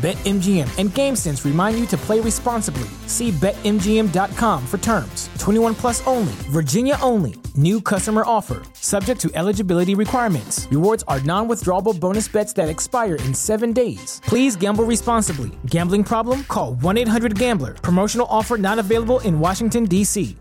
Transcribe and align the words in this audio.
BetMGM 0.00 0.78
and 0.78 0.88
GameSense 0.88 1.44
remind 1.44 1.78
you 1.78 1.84
to 1.88 1.96
play 1.98 2.20
responsibly. 2.20 2.88
See 3.06 3.30
BetMGM.com 3.32 4.66
for 4.66 4.78
terms. 4.78 5.28
21 5.38 5.74
plus 5.74 6.06
only, 6.06 6.32
Virginia 6.48 6.96
only. 7.02 7.34
New 7.54 7.82
customer 7.82 8.22
offer, 8.24 8.62
subject 8.72 9.20
to 9.20 9.30
eligibility 9.34 9.94
requirements. 9.94 10.66
Rewards 10.70 11.04
are 11.06 11.20
non 11.20 11.48
withdrawable 11.48 11.98
bonus 12.00 12.28
bets 12.28 12.54
that 12.54 12.70
expire 12.70 13.16
in 13.16 13.34
seven 13.34 13.74
days. 13.74 14.22
Please 14.24 14.56
gamble 14.56 14.84
responsibly. 14.84 15.50
Gambling 15.66 16.04
problem? 16.04 16.44
Call 16.44 16.74
1 16.76 16.96
800 16.96 17.38
Gambler. 17.38 17.74
Promotional 17.74 18.26
offer 18.30 18.56
not 18.56 18.78
available 18.78 19.20
in 19.20 19.38
Washington, 19.38 19.84
D.C. 19.84 20.34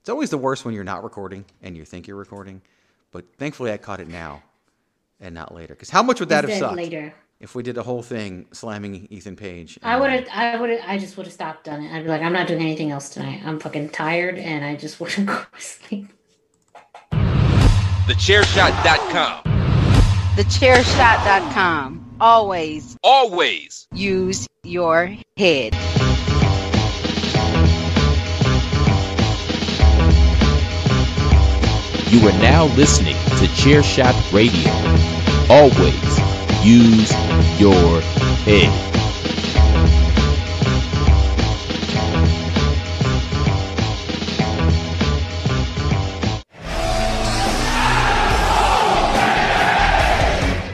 It's 0.00 0.10
always 0.10 0.28
the 0.28 0.36
worst 0.36 0.66
when 0.66 0.74
you're 0.74 0.84
not 0.84 1.02
recording 1.04 1.46
and 1.62 1.74
you 1.74 1.86
think 1.86 2.06
you're 2.06 2.18
recording, 2.18 2.60
but 3.12 3.24
thankfully 3.38 3.72
I 3.72 3.78
caught 3.78 4.00
it 4.00 4.08
now 4.08 4.42
and 5.20 5.34
not 5.34 5.54
later. 5.54 5.72
Because 5.74 5.88
how 5.88 6.02
much 6.02 6.20
would 6.20 6.28
that 6.28 6.44
have 6.44 6.58
sucked? 6.58 6.76
later. 6.76 7.14
If 7.40 7.54
we 7.54 7.62
did 7.62 7.78
a 7.78 7.82
whole 7.82 8.02
thing 8.02 8.46
slamming 8.52 9.08
Ethan 9.10 9.34
Page. 9.34 9.78
I 9.82 9.98
would 9.98 10.10
have, 10.10 10.28
I 10.32 10.60
would 10.60 10.70
have, 10.70 10.80
I 10.86 10.98
just 10.98 11.16
would 11.16 11.26
have 11.26 11.32
stopped 11.32 11.64
done 11.64 11.82
it. 11.82 11.92
I'd 11.92 12.04
be 12.04 12.10
like, 12.10 12.20
I'm 12.22 12.34
not 12.34 12.46
doing 12.46 12.60
anything 12.60 12.90
else 12.90 13.08
tonight. 13.08 13.40
I'm 13.44 13.58
fucking 13.58 13.88
tired, 13.90 14.38
and 14.38 14.64
I 14.64 14.76
just 14.76 15.00
want 15.00 15.14
to 15.14 15.24
go 15.24 15.42
to 15.56 15.60
sleep. 15.60 16.08
TheChairShot.com. 17.12 19.42
TheChairShot.com. 20.36 22.16
Always 22.20 22.96
Always. 23.02 23.86
use 23.94 24.46
your 24.62 25.16
head. 25.38 25.74
You 32.10 32.26
are 32.28 32.32
now 32.42 32.64
listening 32.76 33.14
to 33.14 33.46
Chairshot 33.54 34.32
Radio. 34.32 34.70
Always 35.48 36.18
use 36.62 37.10
your 37.58 38.00
head. 38.44 38.90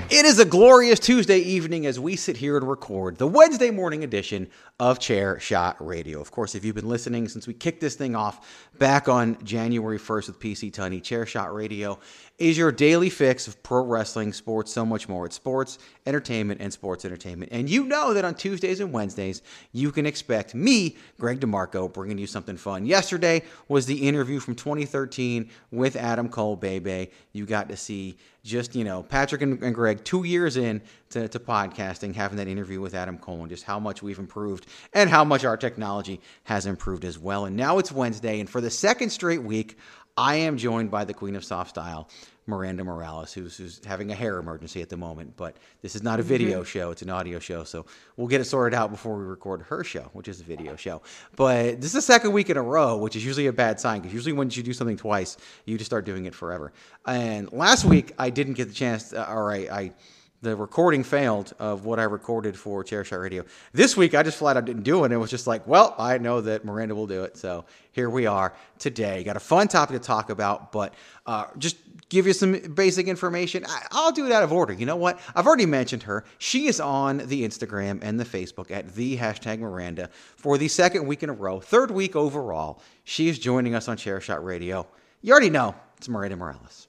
It 0.09 0.25
is 0.25 0.39
a 0.41 0.45
glorious 0.45 0.98
Tuesday 0.98 1.39
evening 1.39 1.87
as 1.87 2.00
we 2.00 2.17
sit 2.17 2.37
here 2.37 2.56
and 2.56 2.69
record 2.69 3.17
the 3.19 3.28
Wednesday 3.28 3.71
morning 3.71 4.03
edition 4.03 4.48
of 4.81 4.98
Chair 4.98 5.39
Shot 5.39 5.77
Radio. 5.78 6.21
Of 6.21 6.33
course, 6.33 6.56
if 6.56 6.65
you've 6.65 6.75
been 6.75 6.89
listening 6.89 7.28
since 7.28 7.47
we 7.47 7.55
kicked 7.55 7.81
this 7.81 7.95
thing 7.95 8.17
off 8.17 8.69
back 8.78 9.09
on 9.09 9.39
January 9.45 9.98
1st 9.98 10.27
with 10.27 10.41
PC 10.41 10.73
Tunney, 10.73 11.00
Chair 11.00 11.27
Shot 11.27 11.55
Radio 11.55 12.00
is 12.39 12.59
your 12.59 12.70
daily 12.70 13.09
fix 13.09 13.48
of 13.48 13.62
pro 13.62 13.83
wrestling, 13.83 14.33
sports, 14.33 14.70
so 14.70 14.84
much 14.84 15.09
more. 15.09 15.25
It's 15.25 15.37
sports, 15.37 15.79
entertainment, 16.05 16.61
and 16.61 16.71
sports 16.71 17.06
entertainment. 17.06 17.50
And 17.50 17.71
you 17.71 17.84
know 17.84 18.12
that 18.12 18.27
on 18.27 18.34
Tuesdays 18.34 18.81
and 18.81 18.93
Wednesdays, 18.93 19.41
you 19.72 19.91
can 19.91 20.05
expect 20.05 20.55
me, 20.55 20.97
Greg 21.19 21.41
DeMarco, 21.41 21.91
bringing 21.91 22.19
you 22.19 22.27
something 22.27 22.59
fun. 22.59 22.84
Yesterday 22.84 23.43
was 23.69 23.87
the 23.87 24.06
interview 24.06 24.38
from 24.38 24.55
2013 24.55 25.50
with 25.71 25.97
Adam 25.97 26.28
Cole, 26.28 26.56
Bebe. 26.56 27.10
You 27.33 27.47
got 27.47 27.71
to 27.71 27.77
see 27.77 28.19
just, 28.44 28.75
you 28.75 28.84
know, 28.84 29.03
Patrick 29.03 29.41
and, 29.41 29.60
and 29.62 29.75
Greg, 29.75 30.05
two 30.05 30.25
years 30.25 30.59
in 30.59 30.83
to, 31.10 31.28
to 31.28 31.39
podcasting, 31.39 32.15
having 32.15 32.37
that 32.37 32.49
interview 32.49 32.81
with 32.83 32.94
Adam 32.94 33.16
Cole, 33.16 33.41
and 33.41 33.49
just 33.49 33.65
how 33.65 33.81
much 33.81 34.03
we've 34.03 34.19
improved 34.19 34.66
and 34.93 35.09
how 35.09 35.25
much 35.25 35.44
our 35.44 35.56
technology 35.56 36.21
has 36.44 36.66
improved 36.66 37.05
as 37.06 37.19
well. 37.19 37.47
And 37.47 37.56
now 37.56 37.78
it's 37.78 37.91
Wednesday, 37.91 38.41
and 38.41 38.49
for 38.49 38.60
the 38.60 38.71
second 38.71 39.09
straight 39.09 39.43
week, 39.43 39.78
I 40.16 40.37
am 40.37 40.56
joined 40.56 40.91
by 40.91 41.05
the 41.05 41.12
Queen 41.12 41.37
of 41.37 41.44
Soft 41.44 41.71
Style, 41.71 42.09
Miranda 42.47 42.84
Morales, 42.84 43.33
who's, 43.33 43.57
who's 43.57 43.81
having 43.84 44.12
a 44.12 44.15
hair 44.15 44.39
emergency 44.39 44.81
at 44.83 44.89
the 44.89 44.97
moment. 44.97 45.37
But 45.37 45.57
this 45.83 45.97
is 45.97 46.03
not 46.03 46.21
a 46.21 46.23
mm-hmm. 46.23 46.29
video 46.29 46.62
show, 46.62 46.91
it's 46.91 47.03
an 47.03 47.11
audio 47.11 47.39
show. 47.39 47.65
So 47.65 47.87
we'll 48.17 48.29
get 48.29 48.41
it 48.41 48.45
sorted 48.45 48.77
out 48.77 48.91
before 48.91 49.19
we 49.19 49.25
record 49.25 49.62
her 49.62 49.83
show, 49.83 50.11
which 50.12 50.29
is 50.29 50.41
a 50.41 50.45
video 50.45 50.77
show. 50.77 51.03
But 51.34 51.81
this 51.81 51.87
is 51.87 51.95
the 51.95 52.03
second 52.03 52.33
week 52.33 52.51
in 52.51 52.57
a 52.57 52.62
row, 52.62 52.97
which 52.97 53.17
is 53.17 53.25
usually 53.25 53.47
a 53.49 53.53
bad 53.53 53.81
sign 53.81 54.01
because 54.01 54.15
usually 54.15 54.33
when 54.33 54.51
you 54.51 54.62
do 54.62 54.73
something 54.73 54.97
twice, 54.97 55.37
you 55.65 55.77
just 55.77 55.89
start 55.89 56.05
doing 56.05 56.27
it 56.27 56.34
forever. 56.34 56.73
And 57.07 57.51
last 57.53 57.84
week, 57.84 58.12
I 58.19 58.31
didn't 58.31 58.55
get 58.55 58.69
the 58.69 58.75
chance, 58.75 59.11
to, 59.11 59.31
or 59.31 59.53
I, 59.53 59.57
I 59.57 59.93
the 60.42 60.54
recording 60.54 61.02
failed 61.02 61.52
of 61.58 61.84
what 61.84 61.98
I 61.98 62.04
recorded 62.04 62.58
for 62.58 62.84
Chair 62.84 63.04
Shot 63.04 63.16
Radio. 63.16 63.44
This 63.72 63.97
week, 63.97 64.14
I 64.14 64.22
just 64.22 64.38
flat 64.38 64.56
out 64.56 64.64
didn't 64.64 64.82
do 64.82 65.04
it. 65.04 65.12
It 65.12 65.16
was 65.16 65.30
just 65.30 65.47
like, 65.47 65.66
well, 65.66 65.94
I 65.98 66.19
know 66.19 66.41
that 66.42 66.64
Miranda 66.64 66.94
will 66.94 67.06
do 67.06 67.24
it. 67.24 67.36
So 67.36 67.64
here 67.92 68.10
we 68.10 68.26
are 68.26 68.54
today. 68.78 69.24
Got 69.24 69.36
a 69.36 69.41
fun 69.41 69.69
topic 69.69 70.00
to 70.00 70.06
talk 70.06 70.30
about, 70.30 70.72
but 70.72 70.94
uh, 71.24 71.47
just 71.58 71.76
give 72.08 72.26
you 72.26 72.32
some 72.32 72.52
basic 72.74 73.08
information. 73.08 73.64
I, 73.66 73.86
I'll 73.92 74.12
do 74.12 74.26
it 74.26 74.32
out 74.32 74.42
of 74.42 74.52
order. 74.52 74.72
You 74.72 74.86
know 74.86 74.97
what? 74.97 75.19
I've 75.34 75.47
already 75.47 75.66
mentioned 75.66 76.02
her. 76.04 76.24
She 76.38 76.66
is 76.66 76.80
on 76.80 77.18
the 77.18 77.42
Instagram 77.47 78.00
and 78.03 78.20
the 78.20 78.24
Facebook 78.24 78.70
at 78.70 78.94
the 78.94 79.16
hashtag 79.16 79.58
Miranda 79.58 80.10
for 80.36 80.58
the 80.58 80.68
second 80.68 81.06
week 81.06 81.22
in 81.22 81.30
a 81.30 81.34
row, 81.34 81.60
third 81.60 81.91
week 81.91 82.14
overall. 82.14 82.82
She 83.04 83.28
is 83.28 83.38
joining 83.38 83.74
us 83.74 83.88
on 83.88 83.97
Chair 83.97 84.20
Shot 84.20 84.44
Radio. 84.44 84.86
You 85.22 85.32
already 85.32 85.50
know 85.50 85.74
it's 85.97 86.08
Miranda 86.08 86.36
Morales. 86.36 86.85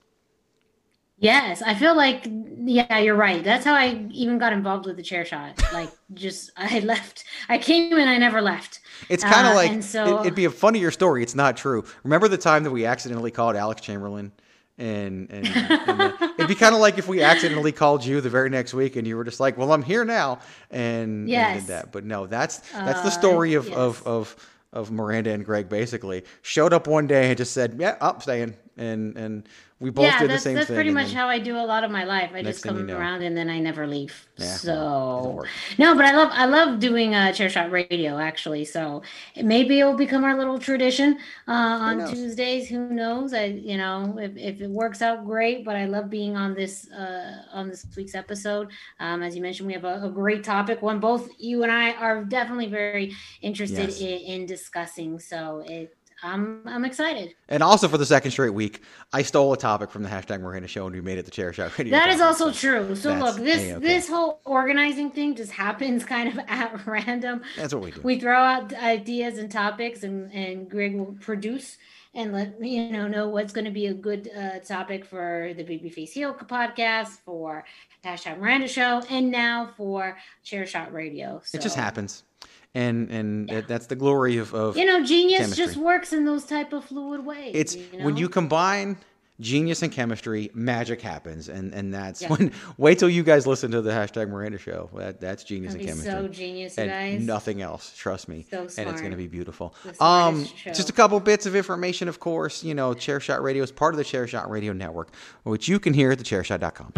Yes, 1.20 1.62
I 1.64 1.74
feel 1.74 1.96
like 1.96 2.28
yeah, 2.30 3.00
you're 3.00 3.16
right. 3.16 3.44
That's 3.44 3.66
how 3.66 3.74
I 3.74 4.06
even 4.12 4.38
got 4.38 4.54
involved 4.54 4.86
with 4.86 4.98
the 4.98 5.04
chair 5.04 5.26
shot. 5.26 5.60
Like 5.74 5.90
just 6.14 6.52
I 6.58 6.80
left. 6.80 7.24
I 7.50 7.58
came 7.58 7.98
and 7.98 8.10
I 8.10 8.18
never 8.18 8.42
left. 8.42 8.82
It's 9.10 9.24
kind 9.24 9.48
of 9.48 9.54
Uh, 9.54 9.56
like 9.56 9.84
so- 9.84 10.20
it, 10.20 10.26
would 10.26 10.36
be 10.36 10.46
a 10.46 10.50
funnier 10.52 10.92
story. 10.92 11.24
It's 11.24 11.34
not 11.36 11.58
true. 11.58 11.84
Remember 12.04 12.28
the 12.28 12.38
time 12.38 12.64
that 12.64 12.72
we 12.72 12.86
accidentally 12.86 13.32
called 13.32 13.56
Alex 13.56 13.82
Chamberlain, 13.82 14.32
and 14.78 15.28
and, 15.32 15.48
and 15.48 16.00
the- 16.00 16.34
it'd 16.38 16.48
be 16.48 16.54
kind 16.56 16.76
of 16.76 16.82
like 16.82 17.00
if 17.00 17.08
we 17.08 17.24
accidentally 17.24 17.72
called 17.72 18.06
you 18.06 18.22
the 18.22 18.30
very 18.30 18.50
next 18.52 18.76
week, 18.76 18.96
and 18.96 19.08
you 19.08 19.18
were 19.18 19.24
just 19.24 19.40
like, 19.40 19.58
"Well, 19.58 19.72
I'm 19.72 19.82
here 19.84 20.06
now," 20.06 20.38
and, 20.70 21.28
Yes. 21.28 21.62
did 21.62 21.68
that. 21.70 21.92
But 21.92 22.06
no, 22.06 22.28
that's 22.28 22.58
that's 22.72 23.02
the 23.02 23.08
Uh, 23.08 23.12
story 23.12 23.56
of 23.56 23.68
yes. 23.68 23.76
of 23.76 24.06
of 24.06 24.36
of 24.72 24.92
Miranda 24.92 25.32
and 25.32 25.44
Greg. 25.44 25.68
Basically, 25.68 26.26
showed 26.44 26.74
up 26.74 26.86
one 26.88 27.08
day 27.08 27.30
and 27.30 27.38
just 27.38 27.54
said, 27.54 27.78
"Yeah, 27.80 27.96
I'm 28.02 28.20
staying," 28.20 28.56
and 28.78 29.18
and 29.18 29.48
we 29.80 29.92
both 29.92 30.06
yeah, 30.06 30.20
did 30.20 30.30
the 30.30 30.34
that's 30.34 30.44
same 30.44 30.56
that's 30.56 30.68
thing. 30.68 30.76
That's 30.76 30.78
pretty 30.78 30.92
much 30.92 31.14
how 31.14 31.28
I 31.28 31.40
do 31.40 31.56
a 31.58 31.66
lot 31.66 31.84
of 31.84 31.92
my 31.92 32.04
life. 32.04 32.32
I 32.34 32.42
just 32.42 32.64
thing 32.64 32.74
you 32.74 32.78
come 32.80 32.88
know. 32.88 32.98
around 32.98 33.22
and 33.22 33.38
then 33.38 33.50
I 33.50 33.60
never 33.60 33.86
leave. 33.86 34.28
Yeah, 34.38 34.46
so 34.56 35.34
work. 35.38 35.48
no, 35.78 35.96
but 35.96 36.06
I 36.06 36.16
love 36.16 36.30
I 36.32 36.46
love 36.46 36.80
doing 36.80 37.14
uh, 37.14 37.32
chair 37.34 37.50
shot 37.50 37.72
radio 37.72 38.18
actually. 38.18 38.66
So 38.66 39.04
maybe 39.36 39.80
it'll 39.80 39.96
become 39.96 40.24
our 40.24 40.38
little 40.38 40.58
tradition 40.60 41.18
uh, 41.48 41.52
on 41.52 41.98
knows? 42.00 42.12
Tuesdays. 42.12 42.70
Who 42.70 42.90
knows? 42.90 43.34
I 43.34 43.46
you 43.46 43.78
know 43.78 44.18
if, 44.20 44.36
if 44.38 44.62
it 44.62 44.70
works 44.70 45.02
out 45.02 45.26
great. 45.26 45.66
But 45.66 45.76
I 45.76 45.86
love 45.86 46.10
being 46.10 46.36
on 46.36 46.54
this 46.56 46.90
uh, 46.92 47.44
on 47.52 47.68
this 47.68 47.86
week's 47.96 48.16
episode. 48.16 48.70
Um, 49.00 49.22
as 49.24 49.36
you 49.36 49.42
mentioned, 49.42 49.68
we 49.68 49.74
have 49.74 49.86
a, 49.86 50.04
a 50.06 50.10
great 50.10 50.44
topic. 50.44 50.82
One 50.82 51.00
both 51.00 51.30
you 51.40 51.64
and 51.64 51.72
I 51.72 51.94
are 51.94 52.24
definitely 52.24 52.68
very 52.68 53.16
interested 53.42 53.90
Yes. 53.90 54.02
in, 54.02 54.08
in 54.08 54.46
discussing. 54.46 55.20
So 55.20 55.64
it. 55.66 55.97
I'm 56.24 56.62
I'm 56.66 56.86
excited. 56.86 57.36
And 57.48 57.62
also 57.62 57.88
for 57.88 57.98
the 57.98 58.06
second 58.06 58.32
straight 58.32 58.54
week, 58.54 58.84
I 59.14 59.22
stole 59.22 59.54
a 59.54 59.58
topic 59.58 59.92
from 59.92 60.04
the 60.04 60.10
hashtag 60.10 60.42
Miranda 60.42 60.68
Show 60.68 60.86
and 60.86 60.96
we 60.96 61.02
made 61.02 61.18
it 61.18 61.26
the 61.26 61.32
Chair 61.32 61.54
Shot 61.54 61.78
Radio. 61.78 61.92
That 61.98 62.10
is 62.10 62.18
topic, 62.18 62.28
also 62.28 62.52
so 62.52 62.60
true. 62.60 62.96
So 62.96 63.14
look, 63.14 63.38
this 63.38 63.62
A-okay. 63.64 63.86
this 63.86 64.10
whole 64.10 64.42
organizing 64.46 65.12
thing 65.12 65.36
just 65.36 65.52
happens 65.52 66.06
kind 66.06 66.30
of 66.30 66.40
at 66.48 66.86
random. 66.88 67.42
That's 67.56 67.74
what 67.74 67.84
we 67.84 67.92
do. 67.92 68.02
We 68.02 68.20
throw 68.20 68.38
out 68.38 68.74
ideas 68.74 69.38
and 69.38 69.52
topics, 69.52 70.04
and 70.04 70.32
and 70.34 70.70
Greg 70.70 70.96
will 70.96 71.16
produce 71.20 71.78
and 72.18 72.34
let 72.34 72.60
me 72.60 72.76
you 72.76 72.92
know 72.92 73.08
know 73.08 73.30
what's 73.30 73.54
going 73.54 73.66
to 73.66 73.72
be 73.72 73.88
a 73.88 73.94
good 73.94 74.30
uh, 74.36 74.60
topic 74.60 75.06
for 75.06 75.54
the 75.56 75.64
Babyface 75.64 76.10
Heel 76.10 76.34
podcast, 76.34 77.20
for 77.24 77.64
hashtag 78.04 78.40
Miranda 78.40 78.68
Show, 78.68 79.04
and 79.10 79.32
now 79.32 79.72
for 79.78 80.18
Chair 80.44 80.66
Shot 80.66 80.92
Radio. 80.92 81.42
It 81.54 81.62
just 81.62 81.76
happens, 81.76 82.24
and 82.78 83.10
and 83.10 83.50
that- 83.50 83.68
that's 83.68 83.88
the 83.88 83.96
glory 83.96 84.38
of, 84.38 84.54
of 84.54 84.78
You 84.78 84.86
know, 84.86 85.04
genius 85.04 85.42
chemistry. 85.42 85.66
just 85.66 85.78
works 85.78 86.14
in 86.14 86.26
those 86.26 86.46
type 86.46 86.74
of 86.74 86.86
fluid 86.86 87.26
ways. 87.26 87.52
it's 87.54 87.76
you 87.76 88.04
when 88.04 88.18
you 88.18 88.30
combine 88.30 88.98
genius 89.40 89.84
and 89.84 89.92
chemistry, 89.92 90.50
magic 90.54 91.02
happens, 91.02 91.48
and 91.50 91.74
and 91.74 91.94
that's 91.94 92.22
yeah. 92.22 92.30
when. 92.30 92.52
Wait 92.78 93.00
till 93.00 93.10
you 93.10 93.24
guys 93.24 93.46
listen 93.46 93.72
to 93.72 93.82
the 93.82 93.92
hashtag 93.92 94.30
Miranda 94.30 94.58
show. 94.58 94.90
That 94.96 95.20
that's 95.20 95.44
genius 95.44 95.74
That'd 95.74 95.88
and 95.90 96.00
chemistry. 96.02 96.22
So 96.22 96.28
genius, 96.28 96.78
and 96.78 96.90
guys. 96.90 97.22
Nothing 97.22 97.62
else. 97.62 97.94
Trust 97.96 98.28
me. 98.28 98.46
So 98.50 98.68
smart. 98.68 98.78
And 98.78 98.90
it's 98.90 99.02
going 99.02 99.12
to 99.12 99.18
be 99.18 99.28
beautiful. 99.28 99.76
Um, 100.00 100.46
show. 100.46 100.72
just 100.72 100.90
a 100.90 100.94
couple 100.94 101.20
bits 101.20 101.46
of 101.46 101.56
information, 101.56 102.08
of 102.08 102.20
course. 102.20 102.64
You 102.64 102.74
know, 102.74 102.94
Chairshot 102.94 103.42
Radio 103.42 103.64
is 103.64 103.72
part 103.72 103.94
of 103.94 103.98
the 103.98 104.04
Chairshot 104.06 104.50
Radio 104.50 104.74
Network, 104.74 105.10
which 105.44 105.68
you 105.68 105.80
can 105.80 105.94
hear 105.94 106.12
at 106.12 106.20
thechairshot.com. 106.20 106.94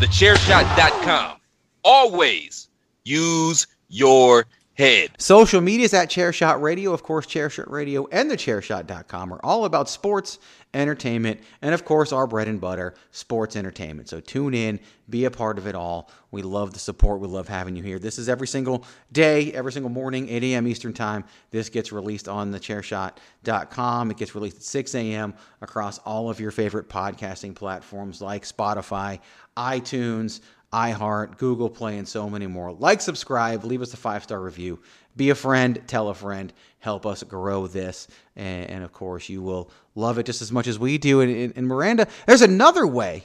Thechairshot.com. 0.00 1.38
Always 1.84 2.68
use 3.04 3.66
your 3.88 4.46
head. 4.76 5.10
Social 5.18 5.60
media 5.60 5.84
is 5.84 5.94
at 5.94 6.10
Chairshot 6.10 6.60
Radio. 6.60 6.92
Of 6.92 7.02
course, 7.02 7.26
Chairshot 7.26 7.70
Radio 7.70 8.06
and 8.12 8.30
the 8.30 8.36
Chairshot.com 8.36 9.32
are 9.32 9.40
all 9.42 9.64
about 9.64 9.88
sports, 9.88 10.38
entertainment, 10.74 11.40
and 11.62 11.72
of 11.72 11.84
course, 11.84 12.12
our 12.12 12.26
bread 12.26 12.48
and 12.48 12.60
butter, 12.60 12.94
sports 13.10 13.56
entertainment. 13.56 14.08
So 14.08 14.20
tune 14.20 14.52
in, 14.52 14.78
be 15.08 15.24
a 15.24 15.30
part 15.30 15.56
of 15.58 15.66
it 15.66 15.74
all. 15.74 16.10
We 16.30 16.42
love 16.42 16.74
the 16.74 16.78
support. 16.78 17.20
We 17.20 17.28
love 17.28 17.48
having 17.48 17.76
you 17.76 17.82
here. 17.82 17.98
This 17.98 18.18
is 18.18 18.28
every 18.28 18.46
single 18.46 18.84
day, 19.12 19.52
every 19.52 19.72
single 19.72 19.90
morning, 19.90 20.28
8 20.28 20.42
a.m. 20.44 20.68
Eastern 20.68 20.92
Time. 20.92 21.24
This 21.50 21.70
gets 21.70 21.92
released 21.92 22.28
on 22.28 22.50
the 22.50 22.60
Chairshot.com. 22.60 24.10
It 24.10 24.16
gets 24.18 24.34
released 24.34 24.58
at 24.58 24.62
6 24.64 24.94
a.m. 24.94 25.34
across 25.62 25.98
all 25.98 26.28
of 26.28 26.38
your 26.40 26.50
favorite 26.50 26.88
podcasting 26.88 27.54
platforms 27.54 28.20
like 28.20 28.44
Spotify, 28.44 29.20
iTunes, 29.56 30.40
iHeart, 30.72 31.38
Google 31.38 31.70
Play, 31.70 31.98
and 31.98 32.08
so 32.08 32.28
many 32.28 32.46
more. 32.46 32.72
Like, 32.72 33.00
subscribe, 33.00 33.64
leave 33.64 33.82
us 33.82 33.94
a 33.94 33.96
five 33.96 34.22
star 34.22 34.40
review, 34.40 34.80
be 35.16 35.30
a 35.30 35.34
friend, 35.34 35.80
tell 35.86 36.08
a 36.08 36.14
friend, 36.14 36.52
help 36.78 37.06
us 37.06 37.22
grow 37.22 37.66
this. 37.66 38.08
And, 38.34 38.68
and 38.70 38.84
of 38.84 38.92
course, 38.92 39.28
you 39.28 39.42
will 39.42 39.70
love 39.94 40.18
it 40.18 40.26
just 40.26 40.42
as 40.42 40.52
much 40.52 40.66
as 40.66 40.78
we 40.78 40.98
do. 40.98 41.20
And, 41.20 41.52
and, 41.56 41.66
Miranda, 41.66 42.06
there's 42.26 42.42
another 42.42 42.86
way 42.86 43.24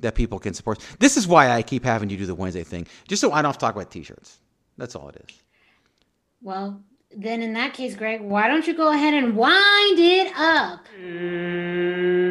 that 0.00 0.14
people 0.14 0.38
can 0.38 0.54
support. 0.54 0.84
This 0.98 1.16
is 1.16 1.26
why 1.26 1.50
I 1.50 1.62
keep 1.62 1.84
having 1.84 2.10
you 2.10 2.16
do 2.16 2.26
the 2.26 2.34
Wednesday 2.34 2.64
thing, 2.64 2.86
just 3.06 3.20
so 3.20 3.32
I 3.32 3.42
don't 3.42 3.50
have 3.50 3.58
to 3.58 3.60
talk 3.60 3.74
about 3.74 3.90
t 3.90 4.02
shirts. 4.02 4.38
That's 4.76 4.94
all 4.94 5.08
it 5.08 5.24
is. 5.28 5.36
Well, 6.40 6.80
then 7.16 7.42
in 7.42 7.52
that 7.54 7.74
case, 7.74 7.96
Greg, 7.96 8.20
why 8.20 8.48
don't 8.48 8.66
you 8.66 8.76
go 8.76 8.92
ahead 8.92 9.14
and 9.14 9.36
wind 9.36 9.98
it 9.98 10.32
up? 10.36 10.86
Mm. 11.00 12.27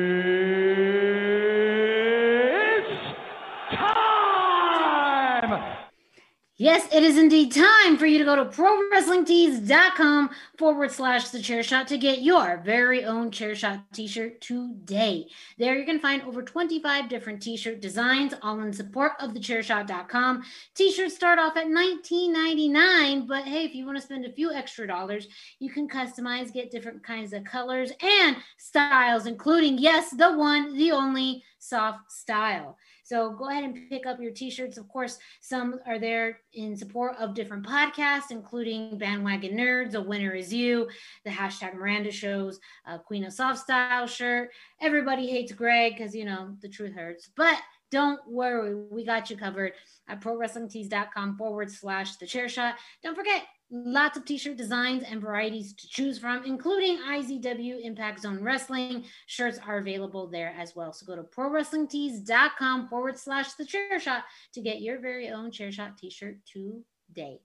Yes, 6.59 6.91
it 6.91 7.03
is 7.03 7.19
indeed 7.19 7.51
time 7.51 7.97
for 7.97 8.07
you 8.07 8.17
to 8.17 8.25
go 8.25 8.35
to 8.35 8.45
prowrestlingtees.com 8.45 10.31
forward 10.57 10.91
slash 10.91 11.29
the 11.29 11.39
chair 11.39 11.61
shot 11.61 11.87
to 11.89 11.99
get 11.99 12.23
your 12.23 12.63
very 12.65 13.05
own 13.05 13.29
chair 13.29 13.53
shot 13.53 13.81
t 13.93 14.07
shirt 14.07 14.41
today. 14.41 15.27
There 15.59 15.77
you 15.77 15.85
can 15.85 15.99
find 15.99 16.23
over 16.23 16.41
25 16.41 17.09
different 17.09 17.43
t 17.43 17.57
shirt 17.57 17.79
designs, 17.79 18.33
all 18.41 18.59
in 18.61 18.73
support 18.73 19.11
of 19.19 19.35
the 19.35 19.39
chairshot.com. 19.39 20.41
T 20.73 20.91
shirts 20.91 21.13
start 21.13 21.37
off 21.37 21.57
at 21.57 21.67
$19.99, 21.67 23.27
but 23.27 23.43
hey, 23.43 23.63
if 23.63 23.75
you 23.75 23.85
want 23.85 23.99
to 23.99 24.03
spend 24.03 24.25
a 24.25 24.31
few 24.31 24.51
extra 24.51 24.87
dollars, 24.87 25.27
you 25.59 25.69
can 25.69 25.87
customize, 25.87 26.51
get 26.51 26.71
different 26.71 27.03
kinds 27.03 27.33
of 27.33 27.43
colors 27.43 27.91
and 28.01 28.35
styles, 28.57 29.27
including, 29.27 29.77
yes, 29.77 30.09
the 30.09 30.31
one, 30.31 30.75
the 30.75 30.89
only 30.89 31.43
soft 31.59 32.11
style. 32.11 32.77
So 33.07 33.31
go 33.31 33.49
ahead 33.49 33.63
and 33.63 33.89
pick 33.89 34.05
up 34.05 34.19
your 34.19 34.33
t-shirts. 34.33 34.77
Of 34.77 34.89
course, 34.89 35.17
some 35.39 35.79
are 35.85 35.97
there 35.97 36.41
in 36.53 36.75
support 36.75 37.15
of 37.17 37.33
different 37.33 37.65
podcasts, 37.65 38.31
including 38.31 38.97
Bandwagon 38.97 39.55
Nerds, 39.55 39.95
A 39.95 40.01
Winner 40.01 40.33
Is 40.33 40.53
You, 40.53 40.89
the 41.23 41.29
hashtag 41.29 41.73
Miranda 41.73 42.11
Shows, 42.11 42.59
uh, 42.85 42.97
Queen 42.97 43.23
of 43.23 43.31
Soft 43.31 43.59
Style 43.59 44.07
shirt. 44.07 44.49
Everybody 44.81 45.25
hates 45.25 45.53
Greg 45.53 45.95
because, 45.97 46.13
you 46.13 46.25
know, 46.25 46.57
the 46.61 46.67
truth 46.67 46.95
hurts. 46.95 47.29
But 47.33 47.57
don't 47.91 48.19
worry, 48.27 48.75
we 48.75 49.05
got 49.05 49.29
you 49.29 49.37
covered 49.37 49.71
at 50.09 50.19
prowrestlingtees.com 50.19 51.37
forward 51.37 51.71
slash 51.71 52.17
the 52.17 52.27
chair 52.27 52.49
shot. 52.49 52.75
Don't 53.01 53.15
forget, 53.15 53.43
Lots 53.69 54.17
of 54.17 54.23
t 54.23 54.37
shirt 54.37 54.55
designs 54.55 55.03
and 55.03 55.19
varieties 55.19 55.73
to 55.73 55.89
choose 55.89 56.17
from, 56.17 56.45
including 56.45 56.99
IZW 56.99 57.83
Impact 57.83 58.21
Zone 58.21 58.41
Wrestling. 58.41 59.03
Shirts 59.25 59.59
are 59.67 59.79
available 59.79 60.27
there 60.27 60.55
as 60.57 60.73
well. 60.73 60.93
So 60.93 61.05
go 61.05 61.17
to 61.17 61.23
prowrestlingtees.com 61.23 62.87
forward 62.87 63.19
slash 63.19 63.53
the 63.53 63.65
chair 63.65 63.99
shot 63.99 64.23
to 64.53 64.61
get 64.61 64.81
your 64.81 65.01
very 65.01 65.29
own 65.29 65.51
chair 65.51 65.69
shot 65.73 65.97
t 65.97 66.09
shirt 66.09 66.37
today. 66.45 67.41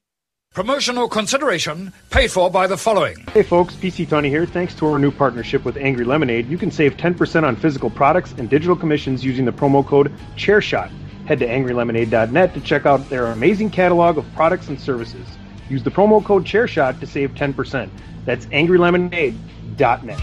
Promotional 0.54 1.08
consideration 1.08 1.92
paid 2.10 2.30
for 2.30 2.48
by 2.50 2.68
the 2.68 2.76
following. 2.76 3.16
Hey 3.32 3.42
folks, 3.42 3.74
PC 3.74 4.06
Tunney 4.06 4.28
here. 4.28 4.46
Thanks 4.46 4.76
to 4.76 4.86
our 4.86 5.00
new 5.00 5.10
partnership 5.10 5.64
with 5.64 5.76
Angry 5.76 6.04
Lemonade, 6.04 6.46
you 6.46 6.58
can 6.58 6.70
save 6.70 6.96
10% 6.98 7.42
on 7.42 7.56
physical 7.56 7.90
products 7.90 8.32
and 8.38 8.48
digital 8.48 8.76
commissions 8.76 9.24
using 9.24 9.44
the 9.44 9.52
promo 9.52 9.84
code 9.84 10.12
ChairShot. 10.36 10.92
Head 11.26 11.40
to 11.40 11.48
angrylemonade.net 11.48 12.54
to 12.54 12.60
check 12.60 12.86
out 12.86 13.08
their 13.10 13.26
amazing 13.26 13.70
catalog 13.70 14.18
of 14.18 14.34
products 14.34 14.68
and 14.68 14.78
services. 14.78 15.26
Use 15.68 15.82
the 15.82 15.90
promo 15.90 16.24
code 16.24 16.44
ChairShot 16.44 17.00
to 17.00 17.06
save 17.06 17.32
10%. 17.32 17.90
That's 18.24 18.46
angrylemonade.net. 18.46 20.18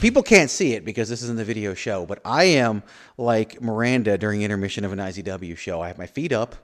People 0.00 0.22
can't 0.22 0.48
see 0.48 0.74
it 0.74 0.84
because 0.84 1.08
this 1.08 1.22
isn't 1.22 1.36
the 1.36 1.44
video 1.44 1.74
show, 1.74 2.06
but 2.06 2.20
I 2.24 2.44
am 2.44 2.84
like 3.16 3.60
Miranda 3.60 4.16
during 4.16 4.42
intermission 4.42 4.84
of 4.84 4.92
an 4.92 5.00
IZW 5.00 5.56
show. 5.56 5.80
I 5.80 5.88
have 5.88 5.98
my 5.98 6.06
feet 6.06 6.30
up, 6.32 6.54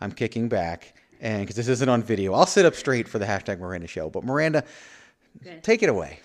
I'm 0.00 0.10
kicking 0.10 0.48
back, 0.48 0.94
and 1.20 1.42
because 1.42 1.54
this 1.54 1.68
isn't 1.68 1.88
on 1.88 2.02
video, 2.02 2.34
I'll 2.34 2.46
sit 2.46 2.66
up 2.66 2.74
straight 2.74 3.06
for 3.06 3.20
the 3.20 3.26
hashtag 3.26 3.60
Miranda 3.60 3.86
show. 3.86 4.10
But 4.10 4.24
Miranda, 4.24 4.64
Good. 5.40 5.62
take 5.62 5.84
it 5.84 5.88
away. 5.88 6.18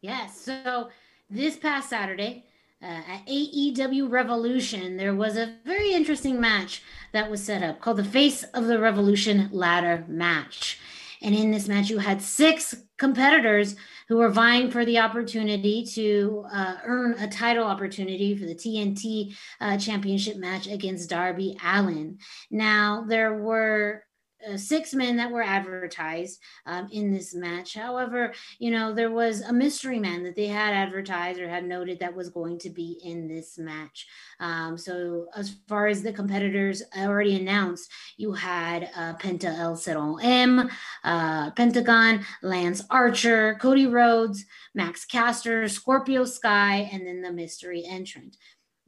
Yes. 0.00 0.40
So 0.40 0.88
this 1.28 1.58
past 1.58 1.90
Saturday, 1.90 2.46
uh, 2.82 2.86
at 2.86 3.26
AEW 3.26 4.10
Revolution, 4.10 4.96
there 4.96 5.14
was 5.14 5.36
a 5.36 5.56
very 5.64 5.92
interesting 5.92 6.40
match 6.40 6.82
that 7.12 7.30
was 7.30 7.42
set 7.42 7.62
up 7.62 7.80
called 7.80 7.98
the 7.98 8.04
Face 8.04 8.42
of 8.42 8.66
the 8.66 8.78
Revolution 8.78 9.48
Ladder 9.52 10.04
Match. 10.08 10.78
And 11.22 11.34
in 11.34 11.50
this 11.50 11.68
match, 11.68 11.90
you 11.90 11.98
had 11.98 12.22
six 12.22 12.74
competitors 12.96 13.76
who 14.08 14.16
were 14.16 14.30
vying 14.30 14.70
for 14.70 14.84
the 14.84 14.98
opportunity 14.98 15.84
to 15.84 16.46
uh, 16.52 16.76
earn 16.84 17.12
a 17.18 17.28
title 17.28 17.64
opportunity 17.64 18.34
for 18.34 18.46
the 18.46 18.54
TNT 18.54 19.34
uh, 19.60 19.76
Championship 19.76 20.36
match 20.36 20.66
against 20.66 21.10
Darby 21.10 21.58
Allin. 21.62 22.18
Now, 22.50 23.04
there 23.06 23.34
were 23.34 24.04
uh, 24.48 24.56
six 24.56 24.94
men 24.94 25.16
that 25.16 25.30
were 25.30 25.42
advertised 25.42 26.40
um, 26.66 26.88
in 26.92 27.12
this 27.12 27.34
match. 27.34 27.74
However, 27.74 28.32
you 28.58 28.70
know, 28.70 28.94
there 28.94 29.10
was 29.10 29.40
a 29.40 29.52
mystery 29.52 29.98
man 29.98 30.22
that 30.24 30.36
they 30.36 30.46
had 30.46 30.72
advertised 30.72 31.40
or 31.40 31.48
had 31.48 31.64
noted 31.64 31.98
that 31.98 32.14
was 32.14 32.30
going 32.30 32.58
to 32.60 32.70
be 32.70 33.00
in 33.04 33.28
this 33.28 33.58
match. 33.58 34.06
Um, 34.38 34.78
so, 34.78 35.26
as 35.36 35.56
far 35.68 35.86
as 35.86 36.02
the 36.02 36.12
competitors 36.12 36.82
already 36.96 37.36
announced, 37.36 37.90
you 38.16 38.32
had 38.32 38.90
uh, 38.96 39.14
Penta 39.14 39.56
El 39.58 39.76
Zero 39.76 40.16
M, 40.22 40.70
uh, 41.04 41.50
Pentagon, 41.52 42.24
Lance 42.42 42.82
Archer, 42.90 43.58
Cody 43.60 43.86
Rhodes, 43.86 44.44
Max 44.74 45.04
Caster, 45.04 45.68
Scorpio 45.68 46.24
Sky, 46.24 46.88
and 46.92 47.06
then 47.06 47.22
the 47.22 47.32
mystery 47.32 47.84
entrant. 47.86 48.36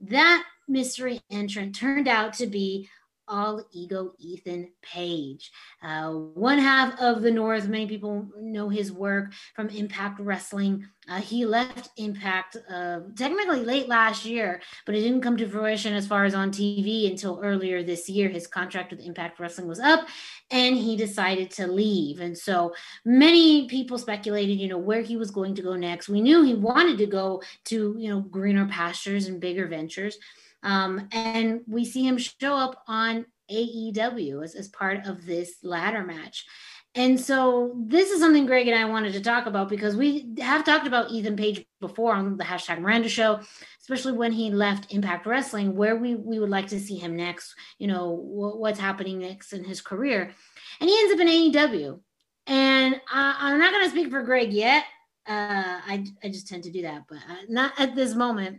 That 0.01 0.45
mystery 0.69 1.21
entrant 1.31 1.75
turned 1.75 2.09
out 2.09 2.33
to 2.35 2.47
be 2.47 2.89
all 3.33 3.65
ego 3.73 4.13
Ethan 4.19 4.71
Page. 4.83 5.51
Uh, 5.83 6.11
one 6.13 6.59
half 6.59 7.01
of 7.01 7.23
the 7.23 7.31
North, 7.31 7.67
many 7.67 7.87
people 7.87 8.29
know 8.39 8.69
his 8.69 8.93
work 8.93 9.33
from 9.57 9.69
Impact 9.71 10.21
Wrestling. 10.21 10.87
Uh, 11.09 11.21
he 11.21 11.45
left 11.45 11.89
Impact 11.97 12.57
uh, 12.71 13.01
technically 13.17 13.65
late 13.65 13.89
last 13.89 14.25
year, 14.25 14.61
but 14.87 14.95
it 14.95 15.01
didn't 15.01 15.23
come 15.23 15.37
to 15.39 15.49
fruition 15.49 15.95
as 15.95 16.07
far 16.07 16.25
as 16.25 16.35
on 16.35 16.53
TV 16.53 17.11
until 17.11 17.41
earlier 17.43 17.83
this 17.83 18.09
year. 18.09 18.29
His 18.29 18.47
contract 18.47 18.93
with 18.93 19.01
Impact 19.01 19.41
Wrestling 19.41 19.67
was 19.67 19.81
up 19.81 20.07
and 20.51 20.77
he 20.77 20.95
decided 20.97 21.51
to 21.53 21.67
leave. 21.67 22.21
And 22.21 22.37
so 22.37 22.75
many 23.05 23.67
people 23.67 23.99
speculated, 23.99 24.61
you 24.61 24.69
know, 24.69 24.79
where 24.79 25.03
he 25.03 25.17
was 25.17 25.31
going 25.31 25.55
to 25.57 25.63
go 25.63 25.75
next. 25.75 26.09
We 26.09 26.21
knew 26.21 26.45
he 26.45 26.55
wanted 26.55 26.99
to 26.99 27.07
go 27.07 27.43
to, 27.65 27.97
you 27.99 28.11
know, 28.11 28.21
greener 28.21 28.67
pastures 28.67 29.27
and 29.27 29.41
bigger 29.41 29.67
ventures. 29.67 30.19
Um, 30.63 31.09
and 31.13 31.61
we 31.67 31.85
see 31.85 32.07
him 32.07 32.19
show 32.19 32.55
up 32.55 32.83
on 32.87 33.27
AEW 33.51 34.45
as, 34.45 34.55
as 34.55 34.69
part 34.69 35.07
of 35.07 35.27
this 35.27 35.57
ladder 35.63 36.05
match. 36.05 36.47
And 36.95 37.19
so 37.19 37.75
this 37.87 38.11
is 38.11 38.21
something 38.21 38.45
Greg 38.45 38.69
and 38.69 38.79
I 38.79 38.85
wanted 38.85 39.15
to 39.15 39.21
talk 39.21 39.47
about 39.47 39.71
because 39.71 39.97
we 39.97 40.35
have 40.41 40.63
talked 40.65 40.87
about 40.87 41.11
Ethan 41.11 41.37
Page 41.37 41.65
before 41.81 42.15
on 42.15 42.37
the 42.37 42.45
hashtag 42.45 42.81
Miranda 42.81 43.09
show, 43.09 43.41
especially 43.81 44.13
when 44.13 44.31
he 44.31 44.51
left 44.51 44.93
Impact 44.93 45.25
Wrestling, 45.25 45.75
where 45.75 45.97
we, 45.97 46.15
we 46.17 46.39
would 46.39 46.51
like 46.51 46.69
to 46.69 46.79
see 46.79 46.97
him 46.97 47.17
next, 47.17 47.55
you 47.79 47.87
know, 47.87 48.11
what's 48.11 48.79
happening 48.79 49.21
next 49.21 49.55
in 49.55 49.65
his 49.65 49.81
career. 49.81 50.33
And 50.81 50.91
he 50.91 50.99
ends 50.99 51.15
up 51.15 51.21
in 51.21 51.29
AEW. 51.29 52.01
And 52.47 53.01
I, 53.11 53.53
am 53.53 53.59
not 53.59 53.73
going 53.73 53.85
to 53.85 53.91
speak 53.91 54.11
for 54.11 54.23
Greg 54.23 54.53
yet. 54.53 54.85
Uh, 55.27 55.81
I, 55.87 56.05
I 56.23 56.29
just 56.29 56.49
tend 56.49 56.65
to 56.65 56.73
do 56.73 56.83
that, 56.83 57.05
but 57.09 57.19
uh, 57.19 57.45
not 57.49 57.73
at 57.79 57.95
this 57.95 58.15
moment. 58.15 58.59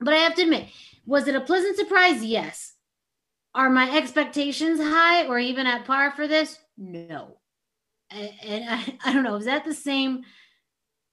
But 0.00 0.14
I 0.14 0.18
have 0.18 0.34
to 0.36 0.42
admit, 0.42 0.68
was 1.06 1.26
it 1.28 1.34
a 1.34 1.40
pleasant 1.40 1.76
surprise? 1.76 2.24
Yes. 2.24 2.74
Are 3.54 3.70
my 3.70 3.96
expectations 3.96 4.80
high 4.80 5.26
or 5.26 5.38
even 5.38 5.66
at 5.66 5.86
par 5.86 6.10
for 6.10 6.28
this? 6.28 6.58
No. 6.76 7.38
And 8.10 8.64
I, 8.68 8.98
I 9.04 9.12
don't 9.12 9.24
know. 9.24 9.36
Is 9.36 9.46
that 9.46 9.64
the 9.64 9.74
same 9.74 10.22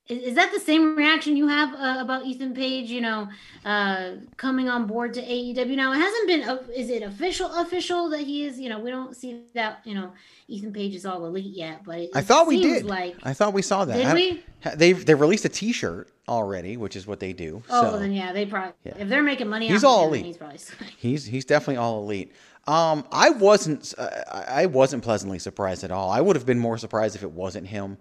is, 0.09 0.35
that 0.35 0.51
the 0.51 0.59
same 0.59 0.95
reaction 0.97 1.37
you 1.37 1.47
have 1.47 1.73
uh, 1.73 2.01
about 2.01 2.25
Ethan 2.25 2.53
Page? 2.53 2.89
You 2.89 3.01
know, 3.01 3.29
uh, 3.63 4.11
coming 4.35 4.67
on 4.67 4.85
board 4.85 5.13
to 5.13 5.21
AEW 5.21 5.75
now. 5.75 5.93
It 5.93 5.97
hasn't 5.97 6.27
been. 6.27 6.43
Uh, 6.43 6.57
is 6.75 6.89
it 6.89 7.03
official? 7.03 7.53
Official 7.55 8.09
that 8.09 8.21
he 8.21 8.45
is. 8.45 8.59
You 8.59 8.69
know, 8.69 8.79
we 8.79 8.91
don't 8.91 9.15
see 9.15 9.43
that. 9.53 9.79
You 9.85 9.95
know, 9.95 10.11
Ethan 10.47 10.73
Page 10.73 10.95
is 10.95 11.05
all 11.05 11.25
elite 11.25 11.45
yet. 11.45 11.83
But 11.85 11.99
it, 11.99 12.09
I 12.13 12.21
thought 12.21 12.47
we 12.47 12.61
did. 12.61 12.85
Like 12.85 13.15
I 13.23 13.33
thought 13.33 13.53
we 13.53 13.61
saw 13.61 13.85
that. 13.85 13.95
Did 13.95 14.07
I- 14.07 14.13
we? 14.13 14.43
They've 14.75 15.05
they 15.05 15.13
released 15.13 15.43
a 15.45 15.49
T-shirt 15.49 16.09
already, 16.27 16.77
which 16.77 16.95
is 16.95 17.05
what 17.05 17.19
they 17.19 17.33
do. 17.33 17.63
oh, 17.69 17.91
so 17.91 17.99
then 17.99 18.13
yeah, 18.13 18.31
they 18.31 18.45
probably. 18.45 18.73
Yeah. 18.83 18.93
If 18.97 19.09
they're 19.09 19.23
making 19.23 19.47
money, 19.47 19.67
He's 19.67 19.83
all 19.83 20.07
of 20.07 20.13
him, 20.13 20.25
elite. 20.25 20.25
He's 20.25 20.37
probably. 20.37 20.59
he's 20.97 21.25
he's 21.25 21.45
definitely 21.45 21.77
all 21.77 22.01
elite. 22.03 22.33
Um, 22.65 23.05
I 23.11 23.29
wasn't 23.29 23.93
uh, 23.97 24.09
I 24.31 24.65
wasn't 24.65 25.03
pleasantly 25.03 25.39
surprised 25.39 25.83
at 25.83 25.91
all. 25.91 26.09
I 26.09 26.21
would 26.21 26.35
have 26.35 26.45
been 26.45 26.59
more 26.59 26.77
surprised 26.77 27.15
if 27.15 27.23
it 27.23 27.31
wasn't 27.31 27.67
him. 27.67 27.97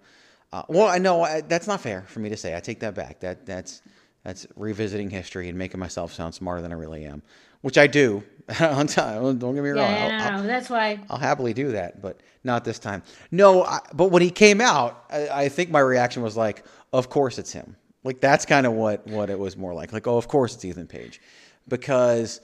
Uh, 0.52 0.62
well, 0.68 0.86
I 0.88 0.98
know 0.98 1.22
I, 1.22 1.40
that's 1.40 1.66
not 1.66 1.80
fair 1.80 2.02
for 2.08 2.20
me 2.20 2.28
to 2.28 2.36
say. 2.36 2.54
I 2.56 2.60
take 2.60 2.80
that 2.80 2.94
back. 2.94 3.20
That 3.20 3.46
that's 3.46 3.82
that's 4.24 4.46
revisiting 4.56 5.10
history 5.10 5.48
and 5.48 5.56
making 5.58 5.80
myself 5.80 6.12
sound 6.12 6.34
smarter 6.34 6.62
than 6.62 6.70
I 6.72 6.74
really 6.76 7.04
am, 7.04 7.22
which 7.62 7.78
I 7.78 7.86
do 7.86 8.22
on 8.60 8.86
time. 8.98 9.38
Don't 9.38 9.54
get 9.54 9.64
me 9.64 9.70
wrong. 9.70 9.78
Yeah, 9.78 10.04
I'll- 10.04 10.08
no, 10.10 10.24
I'll- 10.24 10.30
no, 10.32 10.42
no, 10.42 10.46
that's 10.46 10.68
why. 10.70 11.00
I'll 11.08 11.18
happily 11.18 11.54
do 11.54 11.72
that, 11.72 12.02
but 12.02 12.20
not 12.44 12.64
this 12.64 12.78
time. 12.78 13.02
No, 13.30 13.62
I, 13.64 13.80
but 13.94 14.10
when 14.10 14.20
he 14.22 14.30
came 14.30 14.60
out, 14.60 15.04
I, 15.10 15.28
I 15.44 15.48
think 15.48 15.70
my 15.70 15.80
reaction 15.80 16.22
was 16.22 16.36
like, 16.36 16.64
"Of 16.92 17.08
course 17.08 17.38
it's 17.38 17.52
him." 17.52 17.76
Like 18.04 18.20
that's 18.20 18.44
kind 18.44 18.66
of 18.66 18.72
what 18.74 19.06
what 19.06 19.30
it 19.30 19.38
was 19.38 19.56
more 19.56 19.72
like. 19.74 19.92
Like, 19.92 20.06
"Oh, 20.06 20.18
of 20.18 20.28
course 20.28 20.54
it's 20.54 20.64
Ethan 20.64 20.86
Page," 20.86 21.20
because 21.68 22.40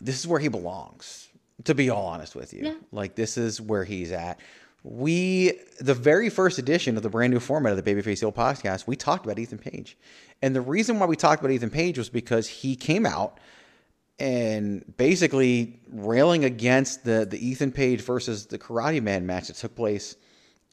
this 0.00 0.18
is 0.18 0.26
where 0.26 0.40
he 0.40 0.48
belongs. 0.48 1.28
To 1.64 1.74
be 1.74 1.88
all 1.88 2.04
honest 2.06 2.34
with 2.36 2.52
you, 2.52 2.64
Yeah. 2.66 2.74
like 2.92 3.14
this 3.14 3.38
is 3.38 3.60
where 3.62 3.82
he's 3.84 4.12
at. 4.12 4.40
We 4.88 5.58
the 5.80 5.94
very 5.94 6.30
first 6.30 6.58
edition 6.60 6.96
of 6.96 7.02
the 7.02 7.10
brand 7.10 7.32
new 7.32 7.40
format 7.40 7.76
of 7.76 7.84
the 7.84 7.94
Babyface 7.94 8.20
Heel 8.20 8.30
podcast, 8.30 8.86
we 8.86 8.94
talked 8.94 9.24
about 9.26 9.36
Ethan 9.36 9.58
Page, 9.58 9.98
and 10.40 10.54
the 10.54 10.60
reason 10.60 11.00
why 11.00 11.06
we 11.06 11.16
talked 11.16 11.42
about 11.42 11.50
Ethan 11.50 11.70
Page 11.70 11.98
was 11.98 12.08
because 12.08 12.46
he 12.46 12.76
came 12.76 13.04
out 13.04 13.40
and 14.20 14.84
basically 14.96 15.80
railing 15.90 16.44
against 16.44 17.04
the 17.04 17.26
the 17.28 17.44
Ethan 17.44 17.72
Page 17.72 18.00
versus 18.00 18.46
the 18.46 18.60
Karate 18.60 19.02
Man 19.02 19.26
match 19.26 19.48
that 19.48 19.56
took 19.56 19.74
place 19.74 20.14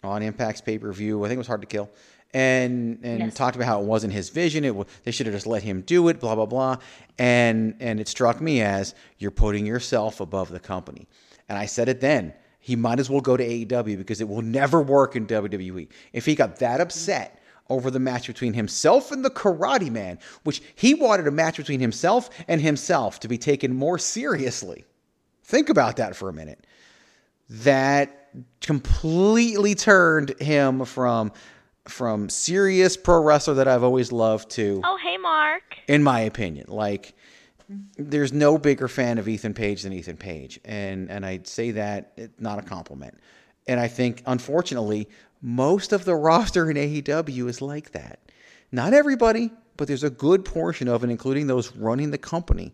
on 0.03 0.21
Impact's 0.21 0.61
pay 0.61 0.77
per 0.77 0.91
view. 0.93 1.25
I 1.25 1.27
think 1.27 1.37
it 1.37 1.39
was 1.39 1.47
hard 1.47 1.61
to 1.61 1.67
kill, 1.67 1.89
and 2.35 2.99
and 3.01 3.19
Yes. 3.19 3.33
talked 3.33 3.55
about 3.55 3.65
how 3.65 3.81
it 3.81 3.85
wasn't 3.87 4.13
his 4.13 4.29
vision. 4.29 4.63
It 4.63 4.75
they 5.05 5.11
should 5.11 5.25
have 5.25 5.33
just 5.33 5.47
let 5.47 5.63
him 5.63 5.81
do 5.81 6.07
it. 6.09 6.19
Blah 6.19 6.35
blah 6.35 6.45
blah. 6.45 6.77
And 7.17 7.75
and 7.79 7.99
it 7.99 8.07
struck 8.07 8.39
me 8.39 8.61
as 8.61 8.93
you're 9.17 9.31
putting 9.31 9.65
yourself 9.65 10.19
above 10.21 10.49
the 10.49 10.59
company. 10.59 11.07
And 11.49 11.57
I 11.57 11.65
said 11.65 11.89
it 11.89 11.99
then. 11.99 12.35
He 12.65 12.77
might 12.77 12.97
as 12.97 13.09
well 13.09 13.19
go 13.19 13.35
to 13.35 13.45
AEW 13.45 13.97
because 13.97 14.21
it 14.21 14.29
will 14.29 14.41
never 14.41 14.81
work 14.81 15.17
in 15.17 15.27
WWE. 15.27 15.89
If 16.13 16.25
he 16.25 16.33
got 16.33 16.59
that 16.59 16.79
upset 16.79 17.39
over 17.69 17.91
the 17.91 17.99
match 17.99 18.27
between 18.27 18.53
himself 18.53 19.11
and 19.11 19.23
the 19.23 19.29
Karate 19.29 19.91
Man, 19.91 20.17
which 20.45 20.61
he 20.73 20.93
wanted 20.93 21.27
a 21.27 21.31
match 21.31 21.57
between 21.57 21.81
himself 21.81 22.29
and 22.47 22.61
himself 22.61 23.19
to 23.19 23.27
be 23.27 23.37
taken 23.37 23.75
more 23.75 23.97
seriously. 23.99 24.85
Think 25.43 25.67
about 25.67 25.97
that 25.97 26.15
for 26.15 26.29
a 26.29 26.33
minute. 26.33 26.65
That 27.49 28.29
completely 28.61 29.75
turned 29.75 30.29
him 30.39 30.85
from 30.85 31.31
from 31.85 32.29
serious 32.29 32.95
pro 32.95 33.21
wrestler 33.21 33.55
that 33.55 33.67
I've 33.67 33.83
always 33.83 34.13
loved 34.13 34.49
to 34.51 34.79
Oh, 34.85 34.97
hey, 35.03 35.17
Mark. 35.17 35.63
in 35.89 36.01
my 36.01 36.21
opinion. 36.21 36.67
Like, 36.69 37.13
there's 37.97 38.33
no 38.33 38.57
bigger 38.57 38.87
fan 38.87 39.17
of 39.17 39.27
Ethan 39.27 39.53
Page 39.53 39.83
than 39.83 39.93
Ethan 39.93 40.17
Page, 40.17 40.59
and 40.65 41.09
and 41.09 41.25
I 41.25 41.41
say 41.43 41.71
that 41.71 42.17
not 42.39 42.59
a 42.59 42.61
compliment. 42.61 43.17
And 43.67 43.79
I 43.79 43.87
think, 43.87 44.23
unfortunately, 44.25 45.09
most 45.41 45.93
of 45.93 46.05
the 46.05 46.15
roster 46.29 46.69
in 46.69 46.77
AEW 46.77 47.47
is 47.47 47.61
like 47.61 47.91
that. 47.91 48.19
Not 48.71 48.93
everybody, 48.93 49.51
but 49.77 49.87
there's 49.87 50.03
a 50.03 50.09
good 50.09 50.45
portion 50.45 50.87
of 50.87 51.03
it, 51.03 51.09
including 51.09 51.47
those 51.47 51.75
running 51.75 52.11
the 52.11 52.17
company. 52.17 52.73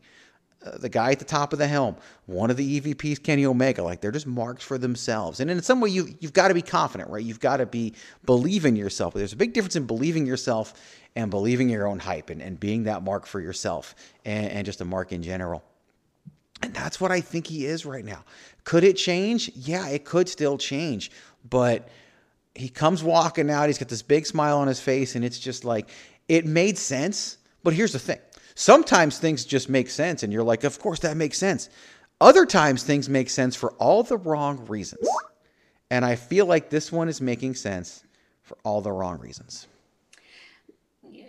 Uh, 0.65 0.77
the 0.77 0.89
guy 0.89 1.11
at 1.11 1.19
the 1.19 1.25
top 1.25 1.53
of 1.53 1.59
the 1.59 1.67
helm, 1.67 1.95
one 2.25 2.51
of 2.51 2.57
the 2.57 2.81
EVPs, 2.81 3.23
Kenny 3.23 3.45
Omega, 3.45 3.81
like 3.81 4.01
they're 4.01 4.11
just 4.11 4.27
marks 4.27 4.61
for 4.61 4.77
themselves. 4.77 5.39
And 5.39 5.49
in 5.49 5.61
some 5.61 5.79
way, 5.79 5.89
you 5.89 6.13
you've 6.19 6.33
got 6.33 6.49
to 6.49 6.53
be 6.53 6.61
confident, 6.61 7.09
right? 7.09 7.23
You've 7.23 7.39
got 7.39 7.57
to 7.57 7.65
be 7.65 7.93
believe 8.25 8.65
in 8.65 8.75
yourself. 8.75 9.13
There's 9.13 9.31
a 9.31 9.37
big 9.37 9.53
difference 9.53 9.77
in 9.77 9.85
believing 9.85 10.25
yourself 10.25 10.73
and 11.15 11.31
believing 11.31 11.69
your 11.69 11.87
own 11.87 11.99
hype 11.99 12.29
and, 12.29 12.41
and 12.41 12.59
being 12.59 12.83
that 12.83 13.03
mark 13.03 13.25
for 13.25 13.41
yourself 13.41 13.95
and, 14.25 14.49
and 14.49 14.65
just 14.65 14.81
a 14.81 14.85
mark 14.85 15.11
in 15.11 15.23
general. 15.23 15.63
And 16.61 16.73
that's 16.73 16.99
what 16.99 17.11
I 17.11 17.21
think 17.21 17.47
he 17.47 17.65
is 17.65 17.85
right 17.85 18.03
now. 18.03 18.23
Could 18.63 18.83
it 18.83 18.93
change? 18.93 19.51
Yeah, 19.55 19.87
it 19.87 20.05
could 20.05 20.27
still 20.27 20.57
change. 20.57 21.11
But 21.49 21.89
he 22.55 22.69
comes 22.69 23.03
walking 23.03 23.49
out, 23.49 23.67
he's 23.67 23.77
got 23.77 23.87
this 23.87 24.01
big 24.01 24.25
smile 24.25 24.57
on 24.57 24.67
his 24.67 24.79
face, 24.79 25.15
and 25.15 25.23
it's 25.23 25.39
just 25.39 25.63
like, 25.63 25.89
it 26.27 26.45
made 26.45 26.77
sense. 26.77 27.37
But 27.63 27.73
here's 27.73 27.93
the 27.93 27.99
thing 27.99 28.19
sometimes 28.55 29.17
things 29.19 29.45
just 29.45 29.69
make 29.69 29.89
sense, 29.89 30.23
and 30.23 30.33
you're 30.33 30.43
like, 30.43 30.63
of 30.63 30.79
course 30.79 30.99
that 30.99 31.15
makes 31.15 31.37
sense. 31.37 31.69
Other 32.21 32.45
times 32.45 32.83
things 32.83 33.07
make 33.07 33.29
sense 33.29 33.55
for 33.55 33.71
all 33.73 34.03
the 34.03 34.17
wrong 34.17 34.65
reasons. 34.67 35.07
And 35.89 36.03
I 36.03 36.15
feel 36.15 36.45
like 36.45 36.69
this 36.69 36.91
one 36.91 37.07
is 37.07 37.21
making 37.21 37.55
sense 37.55 38.03
for 38.43 38.57
all 38.63 38.81
the 38.81 38.91
wrong 38.91 39.19
reasons. 39.19 39.67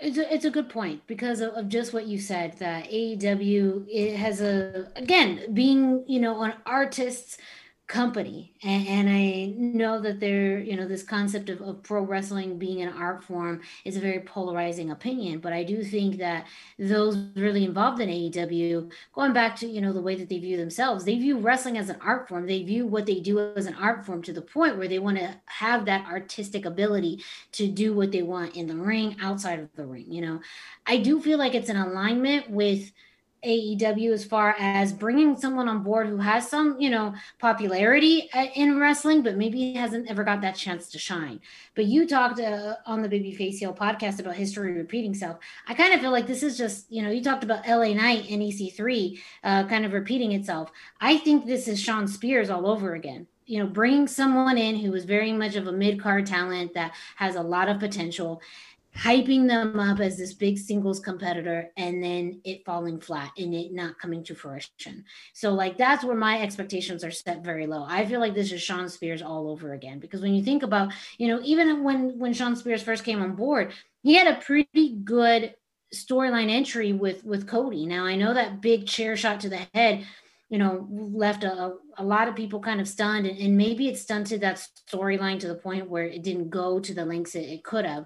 It's 0.02 0.16
a, 0.16 0.34
it's 0.34 0.44
a 0.46 0.50
good 0.50 0.68
point 0.70 1.06
because 1.06 1.40
of, 1.40 1.52
of 1.54 1.68
just 1.68 1.92
what 1.92 2.06
you 2.06 2.18
said 2.18 2.58
that 2.58 2.90
AEW 2.90 3.86
it 3.88 4.16
has 4.16 4.40
a 4.40 4.88
again 4.96 5.52
being 5.52 6.04
you 6.06 6.20
know 6.20 6.42
an 6.42 6.54
artist's 6.64 7.36
company. 7.90 8.52
And, 8.62 8.86
and 8.86 9.08
I 9.10 9.52
know 9.56 10.00
that 10.00 10.20
there 10.20 10.60
you 10.60 10.76
know 10.76 10.86
this 10.86 11.02
concept 11.02 11.50
of, 11.50 11.60
of 11.60 11.82
pro 11.82 12.02
wrestling 12.02 12.56
being 12.56 12.82
an 12.82 12.92
art 12.92 13.24
form 13.24 13.62
is 13.84 13.96
a 13.96 14.00
very 14.00 14.20
polarizing 14.20 14.92
opinion 14.92 15.40
but 15.40 15.52
I 15.52 15.64
do 15.64 15.82
think 15.82 16.18
that 16.18 16.46
those 16.78 17.16
really 17.34 17.64
involved 17.64 18.00
in 18.00 18.08
AEW 18.08 18.92
going 19.12 19.32
back 19.32 19.56
to 19.56 19.66
you 19.66 19.80
know 19.80 19.92
the 19.92 20.00
way 20.00 20.14
that 20.14 20.28
they 20.28 20.38
view 20.38 20.56
themselves 20.56 21.04
they 21.04 21.18
view 21.18 21.38
wrestling 21.38 21.78
as 21.78 21.88
an 21.88 21.96
art 22.00 22.28
form. 22.28 22.46
They 22.46 22.62
view 22.62 22.86
what 22.86 23.06
they 23.06 23.18
do 23.18 23.40
as 23.56 23.66
an 23.66 23.74
art 23.74 24.06
form 24.06 24.22
to 24.22 24.32
the 24.32 24.40
point 24.40 24.78
where 24.78 24.88
they 24.88 25.00
want 25.00 25.18
to 25.18 25.34
have 25.46 25.84
that 25.86 26.06
artistic 26.06 26.64
ability 26.64 27.24
to 27.52 27.66
do 27.66 27.92
what 27.92 28.12
they 28.12 28.22
want 28.22 28.54
in 28.54 28.68
the 28.68 28.76
ring 28.76 29.16
outside 29.20 29.58
of 29.58 29.68
the 29.74 29.84
ring 29.84 30.06
you 30.08 30.22
know? 30.22 30.40
I 30.86 30.98
do 30.98 31.20
feel 31.20 31.38
like 31.38 31.56
it's 31.56 31.68
an 31.68 31.76
alignment 31.76 32.50
with 32.50 32.92
AEW 33.44 34.12
as 34.12 34.24
far 34.24 34.54
as 34.58 34.92
bringing 34.92 35.36
someone 35.36 35.68
on 35.68 35.82
board 35.82 36.08
who 36.08 36.18
has 36.18 36.48
some, 36.48 36.80
you 36.80 36.90
know, 36.90 37.14
popularity 37.38 38.28
uh, 38.34 38.46
in 38.54 38.78
wrestling, 38.78 39.22
but 39.22 39.36
maybe 39.36 39.74
hasn't 39.74 40.10
ever 40.10 40.24
got 40.24 40.40
that 40.42 40.56
chance 40.56 40.88
to 40.90 40.98
shine. 40.98 41.40
But 41.74 41.86
you 41.86 42.06
talked 42.06 42.40
uh, 42.40 42.76
on 42.86 43.02
the 43.02 43.08
Babyface 43.08 43.58
Heel 43.58 43.74
podcast 43.74 44.20
about 44.20 44.36
history 44.36 44.72
repeating 44.72 45.12
itself. 45.12 45.38
I 45.66 45.74
kind 45.74 45.94
of 45.94 46.00
feel 46.00 46.12
like 46.12 46.26
this 46.26 46.42
is 46.42 46.58
just, 46.58 46.90
you 46.90 47.02
know, 47.02 47.10
you 47.10 47.22
talked 47.22 47.44
about 47.44 47.66
LA 47.66 47.94
Knight 47.94 48.30
and 48.30 48.42
EC3 48.42 49.18
uh, 49.44 49.66
kind 49.66 49.84
of 49.84 49.92
repeating 49.92 50.32
itself. 50.32 50.70
I 51.00 51.18
think 51.18 51.46
this 51.46 51.68
is 51.68 51.80
Shawn 51.80 52.08
Spears 52.08 52.50
all 52.50 52.66
over 52.66 52.94
again 52.94 53.26
you 53.50 53.58
know, 53.58 53.66
bringing 53.66 54.06
someone 54.06 54.56
in 54.56 54.76
who 54.76 54.94
is 54.94 55.04
very 55.04 55.32
much 55.32 55.56
of 55.56 55.66
a 55.66 55.72
mid 55.72 56.00
card 56.00 56.24
talent 56.24 56.72
that 56.74 56.94
has 57.16 57.34
a 57.34 57.42
lot 57.42 57.68
of 57.68 57.80
potential, 57.80 58.40
hyping 58.96 59.46
them 59.46 59.78
up 59.78 60.00
as 60.00 60.16
this 60.18 60.34
big 60.34 60.58
singles 60.58 61.00
competitor, 61.00 61.70
and 61.76 62.02
then 62.02 62.40
it 62.44 62.64
falling 62.64 63.00
flat 63.00 63.30
and 63.38 63.54
it 63.54 63.72
not 63.72 63.98
coming 63.98 64.22
to 64.24 64.34
fruition. 64.34 65.04
So, 65.32 65.52
like, 65.52 65.78
that's 65.78 66.04
where 66.04 66.16
my 66.16 66.40
expectations 66.40 67.04
are 67.04 67.10
set 67.10 67.44
very 67.44 67.66
low. 67.66 67.84
I 67.88 68.04
feel 68.06 68.20
like 68.20 68.34
this 68.34 68.52
is 68.52 68.62
Shawn 68.62 68.88
Spears 68.88 69.22
all 69.22 69.48
over 69.48 69.72
again 69.72 69.98
because 69.98 70.20
when 70.20 70.34
you 70.34 70.42
think 70.42 70.62
about, 70.62 70.92
you 71.18 71.28
know, 71.28 71.40
even 71.44 71.82
when 71.84 72.18
when 72.18 72.32
Shawn 72.32 72.56
Spears 72.56 72.82
first 72.82 73.04
came 73.04 73.22
on 73.22 73.34
board, 73.34 73.72
he 74.02 74.14
had 74.14 74.26
a 74.26 74.40
pretty 74.40 74.96
good 75.04 75.54
storyline 75.94 76.50
entry 76.50 76.92
with 76.92 77.24
with 77.24 77.46
Cody. 77.46 77.86
Now 77.86 78.04
I 78.04 78.16
know 78.16 78.34
that 78.34 78.60
big 78.60 78.86
chair 78.86 79.16
shot 79.16 79.40
to 79.40 79.48
the 79.48 79.66
head 79.74 80.06
you 80.50 80.58
know, 80.58 80.88
left 80.90 81.44
a, 81.44 81.74
a 81.96 82.04
lot 82.04 82.26
of 82.26 82.34
people 82.34 82.58
kind 82.60 82.80
of 82.80 82.88
stunned. 82.88 83.24
And, 83.24 83.38
and 83.38 83.56
maybe 83.56 83.88
it 83.88 83.96
stunted 83.96 84.40
that 84.40 84.66
storyline 84.92 85.38
to 85.40 85.48
the 85.48 85.54
point 85.54 85.88
where 85.88 86.04
it 86.04 86.24
didn't 86.24 86.50
go 86.50 86.80
to 86.80 86.92
the 86.92 87.04
lengths 87.04 87.36
it, 87.36 87.48
it 87.48 87.64
could 87.64 87.86
have. 87.86 88.04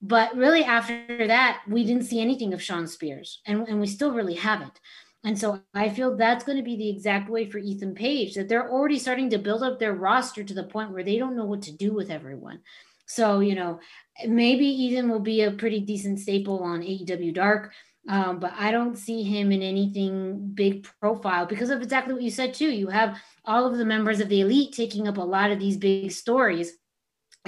But 0.00 0.36
really, 0.36 0.62
after 0.62 1.26
that, 1.26 1.62
we 1.68 1.84
didn't 1.84 2.04
see 2.04 2.20
anything 2.20 2.54
of 2.54 2.62
Shawn 2.62 2.86
Spears, 2.86 3.40
and, 3.46 3.66
and 3.66 3.80
we 3.80 3.86
still 3.86 4.12
really 4.12 4.34
haven't. 4.34 4.78
And 5.24 5.38
so 5.38 5.60
I 5.74 5.88
feel 5.88 6.16
that's 6.16 6.44
going 6.44 6.58
to 6.58 6.64
be 6.64 6.76
the 6.76 6.88
exact 6.88 7.28
way 7.28 7.44
for 7.44 7.58
Ethan 7.58 7.94
Page 7.94 8.34
that 8.34 8.48
they're 8.48 8.70
already 8.70 8.98
starting 8.98 9.30
to 9.30 9.38
build 9.38 9.64
up 9.64 9.78
their 9.78 9.94
roster 9.94 10.44
to 10.44 10.54
the 10.54 10.62
point 10.62 10.92
where 10.92 11.02
they 11.02 11.18
don't 11.18 11.36
know 11.36 11.44
what 11.44 11.62
to 11.62 11.76
do 11.76 11.92
with 11.92 12.10
everyone. 12.10 12.60
So, 13.06 13.40
you 13.40 13.54
know, 13.54 13.80
maybe 14.26 14.66
Ethan 14.66 15.08
will 15.08 15.20
be 15.20 15.42
a 15.42 15.50
pretty 15.50 15.80
decent 15.80 16.20
staple 16.20 16.62
on 16.62 16.82
AEW 16.82 17.34
Dark. 17.34 17.72
Um, 18.08 18.38
but 18.38 18.52
I 18.56 18.70
don't 18.70 18.96
see 18.96 19.22
him 19.22 19.52
in 19.52 19.60
anything 19.60 20.52
big 20.54 20.86
profile 21.00 21.44
because 21.44 21.68
of 21.68 21.82
exactly 21.82 22.14
what 22.14 22.22
you 22.22 22.30
said 22.30 22.54
too. 22.54 22.70
You 22.70 22.88
have 22.88 23.20
all 23.44 23.66
of 23.66 23.76
the 23.76 23.84
members 23.84 24.20
of 24.20 24.28
the 24.28 24.40
elite 24.40 24.72
taking 24.72 25.08
up 25.08 25.18
a 25.18 25.22
lot 25.22 25.50
of 25.50 25.58
these 25.58 25.76
big 25.76 26.10
stories 26.12 26.72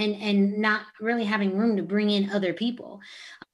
and 0.00 0.16
and 0.16 0.58
not 0.58 0.82
really 1.00 1.24
having 1.24 1.56
room 1.56 1.76
to 1.76 1.82
bring 1.82 2.10
in 2.10 2.30
other 2.30 2.52
people. 2.52 3.00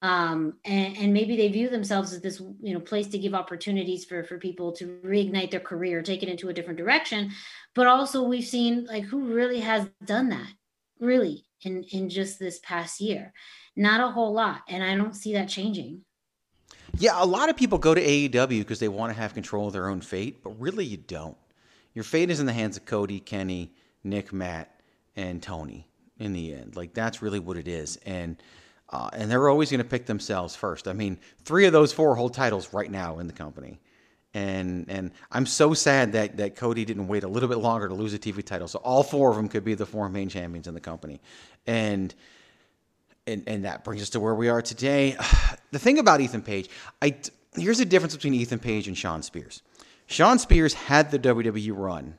Um, 0.02 0.54
and, 0.64 0.96
and 0.96 1.12
maybe 1.12 1.36
they 1.36 1.48
view 1.48 1.68
themselves 1.68 2.12
as 2.12 2.20
this 2.20 2.40
you 2.60 2.72
know 2.72 2.80
place 2.80 3.08
to 3.08 3.18
give 3.18 3.34
opportunities 3.34 4.04
for 4.04 4.24
for 4.24 4.38
people 4.38 4.72
to 4.72 4.98
reignite 5.04 5.50
their 5.50 5.60
career, 5.60 6.02
take 6.02 6.22
it 6.22 6.28
into 6.28 6.48
a 6.48 6.52
different 6.52 6.78
direction. 6.78 7.32
But 7.74 7.86
also 7.86 8.22
we've 8.22 8.44
seen 8.44 8.86
like 8.86 9.04
who 9.04 9.34
really 9.34 9.60
has 9.60 9.88
done 10.04 10.28
that 10.30 10.48
really 11.00 11.44
in 11.62 11.82
in 11.84 12.08
just 12.08 12.38
this 12.38 12.60
past 12.60 13.00
year. 13.00 13.32
Not 13.74 14.00
a 14.00 14.12
whole 14.12 14.32
lot, 14.32 14.62
and 14.68 14.82
I 14.82 14.94
don't 14.94 15.14
see 15.14 15.34
that 15.34 15.48
changing. 15.48 16.02
Yeah, 16.98 17.22
a 17.22 17.26
lot 17.26 17.50
of 17.50 17.56
people 17.56 17.76
go 17.76 17.94
to 17.94 18.00
AEW 18.00 18.60
because 18.60 18.78
they 18.78 18.88
want 18.88 19.12
to 19.12 19.20
have 19.20 19.34
control 19.34 19.66
of 19.66 19.74
their 19.74 19.88
own 19.88 20.00
fate, 20.00 20.42
but 20.42 20.58
really 20.58 20.86
you 20.86 20.96
don't. 20.96 21.36
Your 21.92 22.04
fate 22.04 22.30
is 22.30 22.40
in 22.40 22.46
the 22.46 22.54
hands 22.54 22.78
of 22.78 22.86
Cody, 22.86 23.20
Kenny, 23.20 23.74
Nick, 24.02 24.32
Matt, 24.32 24.80
and 25.14 25.42
Tony 25.42 25.86
in 26.18 26.32
the 26.32 26.54
end. 26.54 26.76
Like 26.76 26.94
that's 26.94 27.22
really 27.22 27.38
what 27.38 27.56
it 27.56 27.68
is. 27.68 27.96
And 28.06 28.36
uh, 28.88 29.10
and 29.12 29.30
they're 29.30 29.48
always 29.48 29.70
going 29.70 29.82
to 29.82 29.88
pick 29.88 30.06
themselves 30.06 30.54
first. 30.54 30.86
I 30.86 30.92
mean, 30.92 31.18
three 31.44 31.66
of 31.66 31.72
those 31.72 31.92
four 31.92 32.14
hold 32.14 32.34
titles 32.34 32.72
right 32.72 32.90
now 32.90 33.18
in 33.18 33.26
the 33.26 33.32
company. 33.32 33.80
And 34.34 34.86
and 34.88 35.12
I'm 35.32 35.46
so 35.46 35.74
sad 35.74 36.12
that 36.12 36.36
that 36.36 36.56
Cody 36.56 36.84
didn't 36.84 37.08
wait 37.08 37.24
a 37.24 37.28
little 37.28 37.48
bit 37.48 37.58
longer 37.58 37.88
to 37.88 37.94
lose 37.94 38.14
a 38.14 38.18
TV 38.18 38.44
title. 38.44 38.68
So 38.68 38.78
all 38.80 39.02
four 39.02 39.30
of 39.30 39.36
them 39.36 39.48
could 39.48 39.64
be 39.64 39.74
the 39.74 39.86
four 39.86 40.08
main 40.08 40.28
champions 40.28 40.66
in 40.66 40.74
the 40.74 40.80
company. 40.80 41.20
And 41.66 42.14
and 43.26 43.44
and 43.46 43.64
that 43.64 43.82
brings 43.82 44.02
us 44.02 44.10
to 44.10 44.20
where 44.20 44.34
we 44.34 44.48
are 44.48 44.62
today. 44.62 45.16
The 45.72 45.80
thing 45.80 45.98
about 45.98 46.20
Ethan 46.22 46.42
Page, 46.42 46.70
I 47.02 47.16
here's 47.54 47.78
the 47.78 47.84
difference 47.84 48.14
between 48.14 48.32
Ethan 48.32 48.60
Page 48.60 48.88
and 48.88 48.96
Shawn 48.96 49.22
Spears. 49.22 49.62
Shawn 50.06 50.38
Spears 50.38 50.72
had 50.72 51.10
the 51.10 51.18
WWE 51.18 51.72
run 51.76 52.14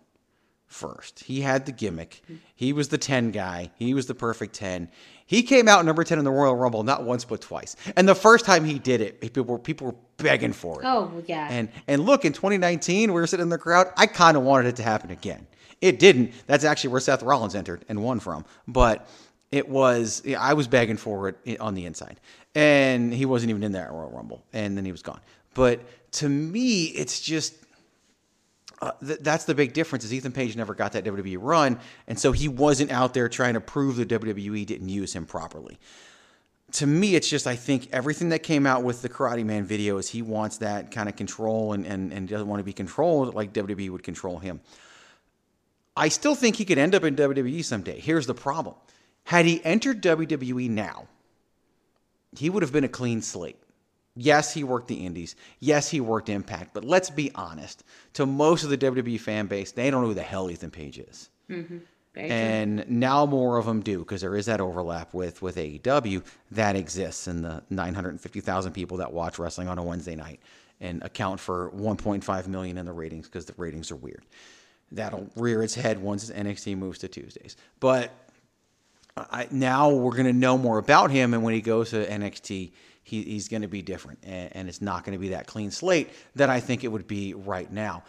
first. 0.68 1.24
He 1.24 1.42
had 1.42 1.66
the 1.66 1.72
gimmick. 1.72 2.22
He 2.56 2.74
was 2.74 2.90
the 2.90 2.98
10 2.98 3.32
guy. 3.32 3.72
He 3.78 3.94
was 3.94 4.06
the 4.06 4.16
perfect 4.16 4.54
10. 4.56 4.90
He 5.26 5.44
came 5.44 5.68
out 5.68 5.86
number 5.86 6.04
10 6.04 6.20
in 6.20 6.26
the 6.26 6.32
Royal 6.32 6.56
Rumble 6.56 6.84
not 6.84 7.04
once 7.04 7.26
but 7.26 7.42
twice. 7.42 7.76
And 7.96 8.08
the 8.08 8.16
first 8.16 8.46
time 8.46 8.64
he 8.64 8.80
did 8.80 9.02
it, 9.02 9.20
people 9.22 9.44
were 9.44 9.60
people 9.60 9.88
were 9.88 9.96
begging 10.18 10.54
for 10.54 10.82
it. 10.82 10.86
Oh 10.86 11.24
yeah. 11.26 11.48
And 11.50 11.70
and 11.88 12.06
look, 12.06 12.26
in 12.26 12.34
2019, 12.34 13.14
we 13.14 13.20
were 13.20 13.28
sitting 13.28 13.44
in 13.44 13.50
the 13.50 13.58
crowd. 13.58 13.88
I 13.98 14.08
kind 14.08 14.38
of 14.38 14.44
wanted 14.44 14.68
it 14.68 14.76
to 14.78 14.84
happen 14.84 15.12
again. 15.12 15.48
It 15.82 16.00
didn't. 16.00 16.34
That's 16.48 16.64
actually 16.64 16.92
where 16.92 17.02
Seth 17.02 17.24
Rollins 17.24 17.56
entered 17.56 17.86
and 17.90 18.04
won 18.04 18.20
from. 18.20 18.46
But 18.68 19.08
it 19.52 19.68
was 19.68 20.24
I 20.38 20.54
was 20.54 20.68
begging 20.68 20.98
for 20.98 21.30
it 21.30 21.60
on 21.60 21.76
the 21.76 21.86
inside, 21.86 22.20
and 22.56 23.14
he 23.14 23.26
wasn't 23.26 23.50
even 23.50 23.64
in 23.64 23.74
that 23.74 23.92
Royal 23.92 24.10
Rumble, 24.10 24.46
and 24.54 24.78
then 24.78 24.86
he 24.86 24.92
was 24.92 25.02
gone. 25.02 25.20
But 25.54 25.82
to 26.14 26.30
me, 26.30 26.86
it's 26.86 27.20
just 27.20 27.54
uh, 28.82 28.92
th- 29.06 29.20
that's 29.22 29.46
the 29.46 29.56
big 29.56 29.74
difference. 29.74 30.06
Is 30.06 30.14
Ethan 30.14 30.32
Page 30.32 30.56
never 30.56 30.76
got 30.76 30.92
that 30.94 31.04
WWE 31.04 31.38
run, 31.40 31.80
and 32.08 32.20
so 32.20 32.32
he 32.32 32.48
wasn't 32.48 32.92
out 32.92 33.14
there 33.14 33.28
trying 33.28 33.56
to 33.56 33.62
prove 33.62 33.96
the 33.96 34.06
WWE 34.06 34.66
didn't 34.66 34.90
use 34.90 35.14
him 35.14 35.26
properly. 35.26 35.80
To 36.74 36.86
me, 36.86 37.16
it's 37.16 37.30
just 37.30 37.48
I 37.48 37.56
think 37.56 37.88
everything 37.92 38.30
that 38.30 38.44
came 38.44 38.68
out 38.68 38.84
with 38.84 39.02
the 39.02 39.10
Karate 39.10 39.46
Man 39.46 39.64
video 39.66 39.98
is 39.98 40.10
he 40.10 40.22
wants 40.22 40.58
that 40.58 40.92
kind 40.92 41.08
of 41.08 41.16
control 41.16 41.74
and, 41.74 41.86
and, 41.86 42.12
and 42.12 42.28
doesn't 42.28 42.48
want 42.48 42.60
to 42.60 42.66
be 42.66 42.74
controlled 42.74 43.34
like 43.34 43.54
WWE 43.54 43.90
would 43.90 44.04
control 44.04 44.38
him. 44.38 44.60
I 45.96 46.10
still 46.10 46.36
think 46.36 46.58
he 46.58 46.66
could 46.66 46.78
end 46.78 46.94
up 46.94 47.04
in 47.04 47.16
WWE 47.16 47.64
someday. 47.64 48.00
Here's 48.00 48.28
the 48.28 48.36
problem 48.36 48.76
had 49.24 49.46
he 49.46 49.64
entered 49.66 50.02
WWE 50.02 50.70
now, 50.70 51.08
he 52.38 52.50
would 52.50 52.64
have 52.64 52.72
been 52.72 52.84
a 52.84 52.90
clean 52.90 53.22
slate. 53.22 53.58
Yes, 54.18 54.54
he 54.54 54.64
worked 54.64 54.88
the 54.88 55.06
Indies. 55.06 55.36
Yes, 55.60 55.90
he 55.90 56.02
worked 56.02 56.28
Impact. 56.28 56.74
But 56.74 56.84
let's 56.84 57.10
be 57.10 57.32
honest. 57.36 57.84
To 58.14 58.26
most 58.26 58.64
of 58.64 58.70
the 58.70 58.78
WWE 58.78 59.20
fan 59.20 59.46
base, 59.46 59.72
they 59.72 59.92
don't 59.92 60.02
know 60.02 60.08
who 60.08 60.14
the 60.16 60.24
hell 60.24 60.50
Ethan 60.50 60.72
Page 60.72 60.98
is. 60.98 61.30
Mm-hmm. 61.50 61.78
And 62.16 62.90
now 62.90 63.28
more 63.28 63.58
of 63.58 63.68
them 63.68 63.82
do 63.82 64.00
because 64.00 64.22
there 64.22 64.36
is 64.36 64.48
that 64.48 64.60
overlap 64.60 65.14
with 65.14 65.44
with 65.44 65.56
AEW 65.56 66.24
that 66.50 66.76
exists 66.76 67.28
in 67.28 67.44
the 67.44 67.62
950,000 67.70 68.72
people 68.72 68.98
that 68.98 69.14
watch 69.14 69.38
wrestling 69.38 69.68
on 69.68 69.78
a 69.78 69.84
Wednesday 69.84 70.16
night 70.16 70.40
and 70.82 71.04
account 71.04 71.40
for 71.40 71.70
1.5 71.76 72.48
million 72.48 72.80
in 72.80 72.88
the 72.88 72.92
ratings 72.94 73.28
because 73.28 73.46
the 73.46 73.54
ratings 73.58 73.92
are 73.92 73.96
weird. 73.96 74.24
That'll 74.92 75.30
rear 75.36 75.62
its 75.62 75.76
head 75.76 76.02
once 76.02 76.32
NXT 76.32 76.76
moves 76.78 76.98
to 77.00 77.08
Tuesdays. 77.08 77.56
But 77.80 78.12
I, 79.16 79.48
now 79.52 79.92
we're 79.92 80.12
going 80.12 80.26
to 80.26 80.34
know 80.34 80.58
more 80.58 80.78
about 80.78 81.12
him, 81.12 81.34
and 81.34 81.44
when 81.44 81.54
he 81.54 81.62
goes 81.62 81.92
to 81.92 82.06
NXT, 82.06 82.72
he, 83.08 83.24
he's 83.24 83.48
going 83.48 83.62
to 83.62 83.70
be 83.70 83.82
different, 83.82 84.20
and, 84.24 84.54
and 84.54 84.68
it's 84.68 84.82
not 84.82 85.06
going 85.06 85.14
to 85.14 85.20
be 85.20 85.30
that 85.30 85.48
clean 85.48 85.72
slate 85.72 86.10
that 86.36 86.50
I 86.50 86.60
think 86.60 86.84
it 86.84 86.90
would 86.90 87.08
be 87.08 87.34
right 87.34 87.72
now. 87.72 88.04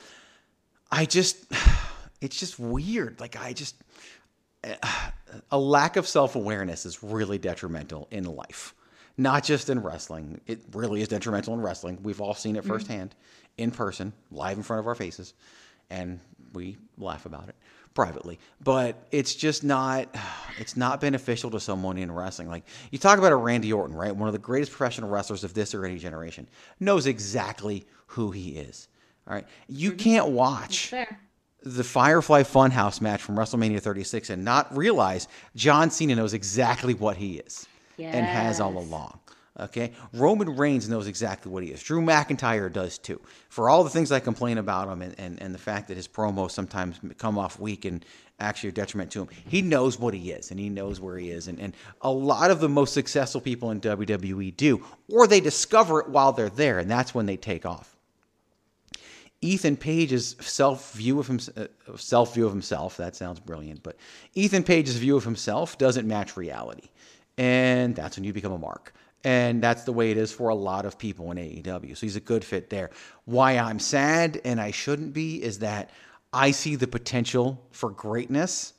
I 0.90 1.05
just, 1.05 1.47
it's 2.21 2.38
just 2.38 2.59
weird. 2.59 3.21
Like 3.21 3.37
I 3.40 3.52
just, 3.52 3.76
a 5.52 5.59
lack 5.59 5.95
of 5.95 6.09
self 6.09 6.35
awareness 6.35 6.85
is 6.85 7.00
really 7.00 7.38
detrimental 7.38 8.09
in 8.11 8.25
life, 8.25 8.75
not 9.17 9.45
just 9.45 9.71
in 9.71 9.81
wrestling. 9.81 10.40
It 10.49 10.62
really 10.73 11.00
is 11.00 11.07
detrimental 11.07 11.55
in 11.55 11.61
wrestling. 11.61 12.00
We've 12.02 12.21
all 12.21 12.35
seen 12.35 12.57
it 12.57 12.61
mm-hmm. 12.61 12.70
firsthand, 12.70 13.14
in 13.57 13.70
person, 13.70 14.12
live 14.33 14.57
in 14.57 14.64
front 14.64 14.81
of 14.81 14.88
our 14.88 14.96
faces, 14.96 15.33
and 15.90 16.20
we 16.53 16.77
laugh 16.96 17.27
about 17.27 17.48
it 17.48 17.55
privately, 17.94 18.38
but 18.62 19.09
it's 19.11 19.35
just 19.35 19.64
not 19.64 20.09
it's 20.59 20.77
not 20.77 21.01
beneficial 21.01 21.51
to 21.51 21.61
someone 21.61 21.98
in 21.98 22.12
wrestling. 22.12 22.48
Like 22.48 22.64
you 22.90 22.98
talk 22.98 23.18
about 23.18 23.33
a 23.33 23.37
Randy 23.37 23.72
Orton, 23.72 23.96
right? 23.96 24.14
One 24.14 24.29
of 24.29 24.33
the 24.33 24.38
greatest 24.38 24.72
professional 24.72 25.11
wrestlers 25.11 25.44
of 25.44 25.55
this 25.55 25.74
or 25.74 25.85
any 25.85 25.98
generation, 25.98 26.48
knows 26.81 27.07
exactly 27.07 27.87
who 28.07 28.31
he 28.31 28.51
is. 28.51 28.88
All 29.27 29.35
right. 29.35 29.46
You 29.68 29.90
mm-hmm. 29.90 29.98
can't 29.98 30.29
watch 30.29 30.94
the 31.62 31.85
Firefly 31.85 32.42
Funhouse 32.44 33.01
match 33.01 33.20
from 33.20 33.37
WrestleMania 33.37 33.81
36 33.81 34.31
and 34.31 34.44
not 34.44 34.74
realize 34.77 35.29
John 35.57 35.90
Cena 35.90 36.14
knows 36.14 36.33
exactly 36.33 36.94
what 36.94 37.16
he 37.16 37.38
is 37.38 37.66
and 37.98 38.24
has 38.24 38.61
all 38.61 38.79
along. 38.79 39.18
Okay, 39.61 39.92
Roman 40.12 40.57
Reigns 40.57 40.88
knows 40.88 41.09
exactly 41.09 41.51
what 41.51 41.64
he 41.64 41.71
is. 41.71 41.83
Drew 41.83 42.01
McIntyre 42.01 42.73
does 42.73 42.97
too. 42.97 43.21
For 43.49 43.68
all 43.68 43.83
the 43.83 43.90
things 43.90 44.12
I 44.12 44.21
complain 44.21 44.57
about 44.57 44.88
him 44.88 45.03
and, 45.03 45.18
and, 45.18 45.42
and 45.42 45.53
the 45.53 45.59
fact 45.59 45.88
that 45.88 45.97
his 45.97 46.07
promos 46.07 46.53
sometimes 46.53 47.01
come 47.18 47.37
off 47.37 47.59
weak 47.59 47.85
and 47.85 48.05
actually 48.38 48.68
a 48.68 48.73
detriment 48.73 49.11
to 49.12 49.23
him, 49.23 49.29
he 49.49 49.61
knows 49.61 49.99
what 49.99 50.14
he 50.14 50.31
is 50.31 50.53
and 50.53 50.61
he 50.61 50.68
knows 50.68 51.01
where 51.01 51.18
he 51.18 51.31
is. 51.31 51.49
And, 51.49 51.59
and 51.59 51.75
a 52.03 52.11
lot 52.11 52.53
of 52.53 52.61
the 52.61 52.68
most 52.68 52.94
successful 52.94 53.40
people 53.40 53.73
in 53.73 53.81
WWE 53.81 54.57
do, 54.57 54.85
or 55.09 55.27
they 55.27 55.40
discover 55.40 56.01
it 56.01 56.09
while 56.09 56.33
they're 56.33 56.51
there, 56.51 56.79
and 56.79 56.88
that's 56.88 57.12
when 57.12 57.27
they 57.27 57.37
take 57.37 57.66
off. 57.66 57.97
Ethan 59.40 59.77
Page's 59.77 60.37
self 60.40 60.92
view 60.92 61.18
of 61.18 61.27
himself, 61.27 61.59
uh, 61.59 61.97
self 61.97 62.35
view 62.35 62.47
of 62.47 62.53
himself. 62.53 62.97
That 62.97 63.14
sounds 63.14 63.38
brilliant, 63.38 63.83
but 63.83 63.97
Ethan 64.35 64.64
Page's 64.64 64.97
view 64.97 65.16
of 65.16 65.25
himself 65.25 65.79
doesn't 65.79 66.09
match 66.09 66.37
reality, 66.37 66.88
and 67.37 67.94
that's 67.94 68.16
when 68.16 68.25
you 68.25 68.33
become 68.33 68.53
a 68.53 68.59
mark. 68.59 68.92
And 69.24 69.62
that's 69.62 69.83
the 69.83 69.92
way 69.92 70.11
it 70.11 70.16
is 70.16 70.33
for 70.33 70.48
a 70.48 70.54
lot 70.54 70.87
of 70.87 70.96
people 70.98 71.31
in 71.33 71.38
AEW. 71.38 71.96
So 71.96 72.07
he's 72.07 72.16
a 72.16 72.20
good 72.20 72.44
fit 72.44 72.70
there. 72.70 72.90
Why 73.24 73.59
I'm 73.59 73.81
sad 73.81 74.40
and 74.44 74.61
I 74.61 74.70
shouldn't 74.70 75.12
be 75.12 75.42
is 75.42 75.59
that 75.59 75.90
I 76.33 76.50
see 76.52 76.76
the 76.76 76.87
potential 76.87 77.66
for 77.70 77.90
greatness. 77.90 78.74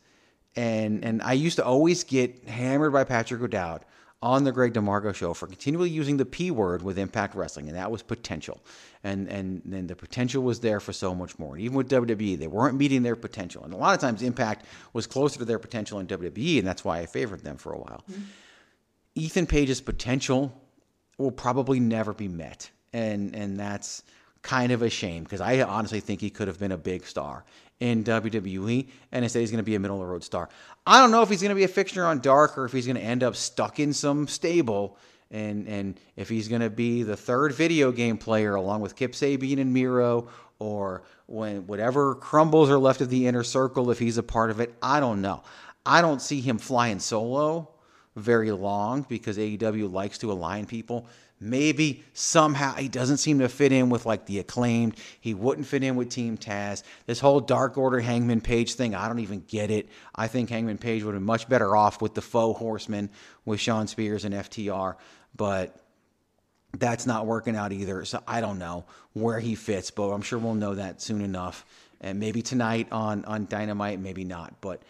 And 0.56 1.04
and 1.04 1.22
I 1.22 1.34
used 1.34 1.58
to 1.58 1.66
always 1.66 2.04
get 2.04 2.48
hammered 2.48 2.94
by 2.94 3.04
Patrick 3.04 3.42
O'Dowd 3.42 3.86
on 4.22 4.44
the 4.44 4.52
Greg 4.52 4.74
DeMarco 4.74 5.16
show 5.16 5.34
for 5.34 5.48
continually 5.48 5.90
using 5.90 6.18
the 6.18 6.26
P 6.26 6.52
word 6.52 6.82
with 6.82 6.98
Impact 6.98 7.36
Wrestling, 7.36 7.70
and 7.70 7.78
that 7.78 7.92
was 7.92 8.02
potential. 8.02 8.60
And 9.04 9.28
and 9.30 9.62
then 9.66 9.88
the 9.88 9.96
potential 9.96 10.44
was 10.44 10.60
there 10.60 10.80
for 10.80 10.92
so 10.92 11.16
much 11.16 11.38
more. 11.40 11.56
And 11.56 11.64
even 11.64 11.78
with 11.78 11.90
WWE, 11.90 12.38
they 12.38 12.48
weren't 12.48 12.78
meeting 12.78 13.04
their 13.04 13.16
potential. 13.16 13.64
And 13.64 13.74
a 13.74 13.78
lot 13.78 13.94
of 13.94 14.02
times 14.02 14.22
Impact 14.22 14.66
was 14.94 15.08
closer 15.08 15.40
to 15.40 15.46
their 15.46 15.60
potential 15.60 16.00
in 16.00 16.08
WWE, 16.08 16.60
and 16.60 16.68
that's 16.68 16.84
why 16.84 17.00
I 17.00 17.06
favored 17.06 17.44
them 17.44 17.58
for 17.58 17.72
a 17.74 17.78
while. 17.78 18.04
Mm-hmm. 18.12 18.22
Ethan 19.16 19.48
Page's 19.48 19.82
potential 19.82 20.54
will 21.18 21.32
probably 21.32 21.80
never 21.80 22.14
be 22.14 22.28
met. 22.28 22.70
And 22.94 23.36
and 23.36 23.60
that's 23.60 24.04
kind 24.42 24.72
of 24.72 24.82
a 24.82 24.90
shame 24.90 25.24
because 25.24 25.42
I 25.42 25.62
honestly 25.62 26.00
think 26.00 26.22
he 26.22 26.30
could 26.30 26.48
have 26.48 26.60
been 26.60 26.72
a 26.72 26.78
big 26.78 27.06
star 27.06 27.44
in 27.80 28.04
WWE, 28.04 28.90
and 29.12 29.24
instead 29.24 29.40
he's 29.40 29.52
going 29.52 29.64
to 29.64 29.64
be 29.64 29.76
a 29.76 29.80
middle 29.80 29.98
of 29.98 30.02
the 30.02 30.12
road 30.12 30.24
star. 30.24 30.50
I 30.86 31.00
don't 31.00 31.12
know 31.12 31.22
if 31.22 31.30
he's 31.30 31.42
going 31.42 31.50
to 31.50 31.56
be 31.56 31.64
a 31.64 31.70
fixture 31.70 32.06
on 32.06 32.20
Dark 32.20 32.58
or 32.58 32.66
if 32.66 32.74
he's 32.74 32.86
going 32.86 32.98
to 32.98 33.02
end 33.02 33.24
up 33.24 33.36
stuck 33.36 33.80
in 33.80 33.94
some 33.94 34.28
stable, 34.28 34.98
and 35.32 35.68
and 35.68 36.00
if 36.16 36.30
he's 36.30 36.48
going 36.48 36.62
to 36.62 36.70
be 36.70 37.04
the 37.04 37.16
third 37.16 37.54
video 37.54 37.92
game 37.92 38.18
player 38.18 38.56
along 38.56 38.82
with 38.82 38.96
Kip 38.96 39.14
Sabian 39.14 39.60
and 39.60 39.74
Miro, 39.74 40.30
or 40.58 41.04
when 41.28 41.68
whatever 41.68 42.16
crumbles 42.16 42.70
are 42.70 42.80
left 42.80 43.02
of 43.02 43.10
the 43.10 43.28
inner 43.28 43.44
circle, 43.44 43.92
if 43.92 44.00
he's 44.00 44.18
a 44.18 44.24
part 44.24 44.50
of 44.50 44.60
it. 44.60 44.74
I 44.82 45.00
don't 45.00 45.22
know. 45.22 45.44
I 45.86 46.02
don't 46.02 46.22
see 46.22 46.42
him 46.42 46.58
flying 46.58 47.00
solo 47.00 47.72
very 48.20 48.52
long 48.52 49.06
because 49.08 49.38
AEW 49.38 49.92
likes 49.92 50.18
to 50.20 50.32
align 50.32 50.66
people. 50.66 51.08
Maybe 51.42 52.04
somehow 52.14 52.76
he 52.76 52.90
doesn't 52.90 53.18
seem 53.18 53.40
to 53.40 53.48
fit 53.48 53.72
in 53.72 53.90
with 53.90 54.06
like 54.06 54.26
the 54.26 54.40
acclaimed. 54.40 54.98
He 55.22 55.34
wouldn't 55.34 55.68
fit 55.68 55.84
in 55.84 55.96
with 55.96 56.10
Team 56.10 56.38
Taz. 56.38 56.84
This 57.06 57.22
whole 57.22 57.40
Dark 57.40 57.78
Order 57.78 58.02
Hangman 58.02 58.42
Page 58.42 58.74
thing, 58.74 58.94
I 58.94 59.08
don't 59.08 59.20
even 59.20 59.46
get 59.48 59.72
it. 59.72 59.88
I 60.14 60.28
think 60.28 60.50
Hangman 60.50 60.80
Page 60.80 61.04
would 61.04 61.14
have 61.14 61.22
been 61.22 61.26
much 61.26 61.48
better 61.48 61.78
off 61.78 62.02
with 62.02 62.14
the 62.14 62.22
faux 62.22 62.60
horsemen 62.60 63.10
with 63.46 63.62
Shawn 63.62 63.88
Spears 63.88 64.26
and 64.26 64.36
FTR, 64.36 64.96
but 65.34 65.80
that's 66.78 67.06
not 67.06 67.26
working 67.26 67.56
out 67.56 67.72
either. 67.72 68.04
So 68.04 68.22
I 68.28 68.42
don't 68.42 68.60
know 68.60 68.84
where 69.14 69.40
he 69.40 69.56
fits, 69.56 69.92
but 69.92 70.10
I'm 70.10 70.22
sure 70.22 70.40
we'll 70.40 70.56
know 70.56 70.76
that 70.76 71.02
soon 71.02 71.22
enough. 71.22 71.66
And 72.02 72.20
maybe 72.20 72.42
tonight 72.42 72.88
on 72.92 73.24
on 73.26 73.46
Dynamite, 73.46 74.00
maybe 74.00 74.26
not. 74.26 74.56
But 74.60 74.82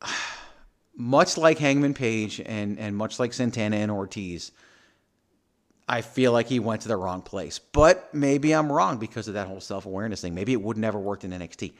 much 0.98 1.38
like 1.38 1.58
Hangman 1.58 1.94
Page 1.94 2.42
and 2.44 2.78
and 2.78 2.94
much 2.94 3.18
like 3.18 3.32
Santana 3.32 3.76
and 3.76 3.90
Ortiz, 3.90 4.52
I 5.88 6.02
feel 6.02 6.32
like 6.32 6.48
he 6.48 6.60
went 6.60 6.82
to 6.82 6.88
the 6.88 6.96
wrong 6.96 7.22
place. 7.22 7.58
But 7.58 8.12
maybe 8.12 8.52
I'm 8.52 8.70
wrong 8.70 8.98
because 8.98 9.28
of 9.28 9.34
that 9.34 9.46
whole 9.46 9.62
self 9.62 9.86
awareness 9.86 10.20
thing. 10.20 10.34
Maybe 10.34 10.52
it 10.52 10.60
would 10.60 10.76
never 10.76 10.98
worked 10.98 11.24
in 11.24 11.30
NXT. 11.30 11.72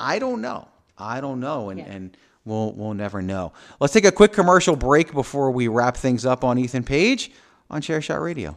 I 0.00 0.18
don't 0.18 0.40
know. 0.40 0.68
I 0.96 1.20
don't 1.20 1.40
know. 1.40 1.68
And 1.68 1.80
yeah. 1.80 1.86
and 1.86 2.16
We'll 2.44 2.72
we'll 2.72 2.94
never 2.94 3.22
know. 3.22 3.52
Let's 3.80 3.94
take 3.94 4.04
a 4.04 4.12
quick 4.12 4.32
commercial 4.32 4.76
break 4.76 5.12
before 5.12 5.50
we 5.50 5.66
wrap 5.68 5.96
things 5.96 6.26
up 6.26 6.44
on 6.44 6.58
Ethan 6.58 6.84
Page 6.84 7.30
on 7.70 7.80
Chairshot 7.80 8.22
Radio. 8.22 8.56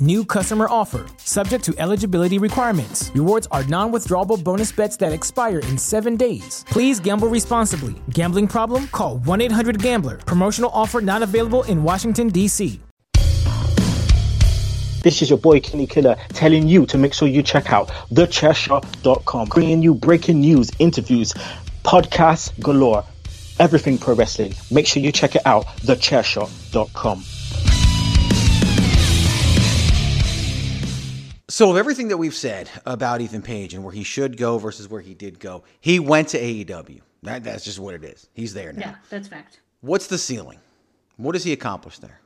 New 0.00 0.24
customer 0.24 0.68
offer, 0.70 1.06
subject 1.16 1.64
to 1.64 1.74
eligibility 1.76 2.38
requirements. 2.38 3.10
Rewards 3.16 3.48
are 3.50 3.64
non 3.64 3.90
withdrawable 3.90 4.42
bonus 4.42 4.70
bets 4.70 4.96
that 4.98 5.12
expire 5.12 5.58
in 5.58 5.76
seven 5.76 6.14
days. 6.14 6.64
Please 6.68 7.00
gamble 7.00 7.26
responsibly. 7.26 7.96
Gambling 8.10 8.46
problem? 8.46 8.86
Call 8.88 9.18
1 9.18 9.40
800 9.40 9.82
Gambler. 9.82 10.18
Promotional 10.18 10.70
offer 10.72 11.00
not 11.00 11.24
available 11.24 11.64
in 11.64 11.82
Washington, 11.82 12.28
D.C. 12.28 12.78
This 15.02 15.20
is 15.20 15.30
your 15.30 15.38
boy 15.38 15.58
Kenny 15.58 15.88
Killer 15.88 16.14
telling 16.28 16.68
you 16.68 16.86
to 16.86 16.96
make 16.96 17.12
sure 17.12 17.26
you 17.26 17.42
check 17.42 17.72
out 17.72 17.88
thechairshot.com, 18.12 19.48
bringing 19.48 19.82
you 19.82 19.94
breaking 19.94 20.38
news, 20.40 20.70
interviews, 20.78 21.34
podcasts 21.82 22.56
galore, 22.60 23.04
everything 23.58 23.98
pro 23.98 24.14
wrestling. 24.14 24.54
Make 24.70 24.86
sure 24.86 25.02
you 25.02 25.10
check 25.10 25.34
it 25.34 25.42
out, 25.44 25.66
thechairshot.com. 25.82 27.24
So, 31.50 31.70
of 31.70 31.78
everything 31.78 32.08
that 32.08 32.18
we've 32.18 32.34
said 32.34 32.68
about 32.84 33.22
Ethan 33.22 33.40
Page 33.40 33.72
and 33.72 33.82
where 33.82 33.92
he 33.92 34.04
should 34.04 34.36
go 34.36 34.58
versus 34.58 34.88
where 34.88 35.00
he 35.00 35.14
did 35.14 35.40
go, 35.40 35.64
he 35.80 35.98
went 35.98 36.28
to 36.28 36.38
AEW. 36.38 37.00
That, 37.22 37.42
that's 37.42 37.64
just 37.64 37.78
what 37.78 37.94
it 37.94 38.04
is. 38.04 38.28
He's 38.34 38.52
there 38.52 38.72
now. 38.72 38.80
Yeah, 38.80 38.94
that's 39.08 39.28
fact. 39.28 39.60
What's 39.80 40.08
the 40.08 40.18
ceiling? 40.18 40.58
What 41.16 41.32
does 41.32 41.44
he 41.44 41.52
accomplish 41.52 41.98
there? 41.98 42.20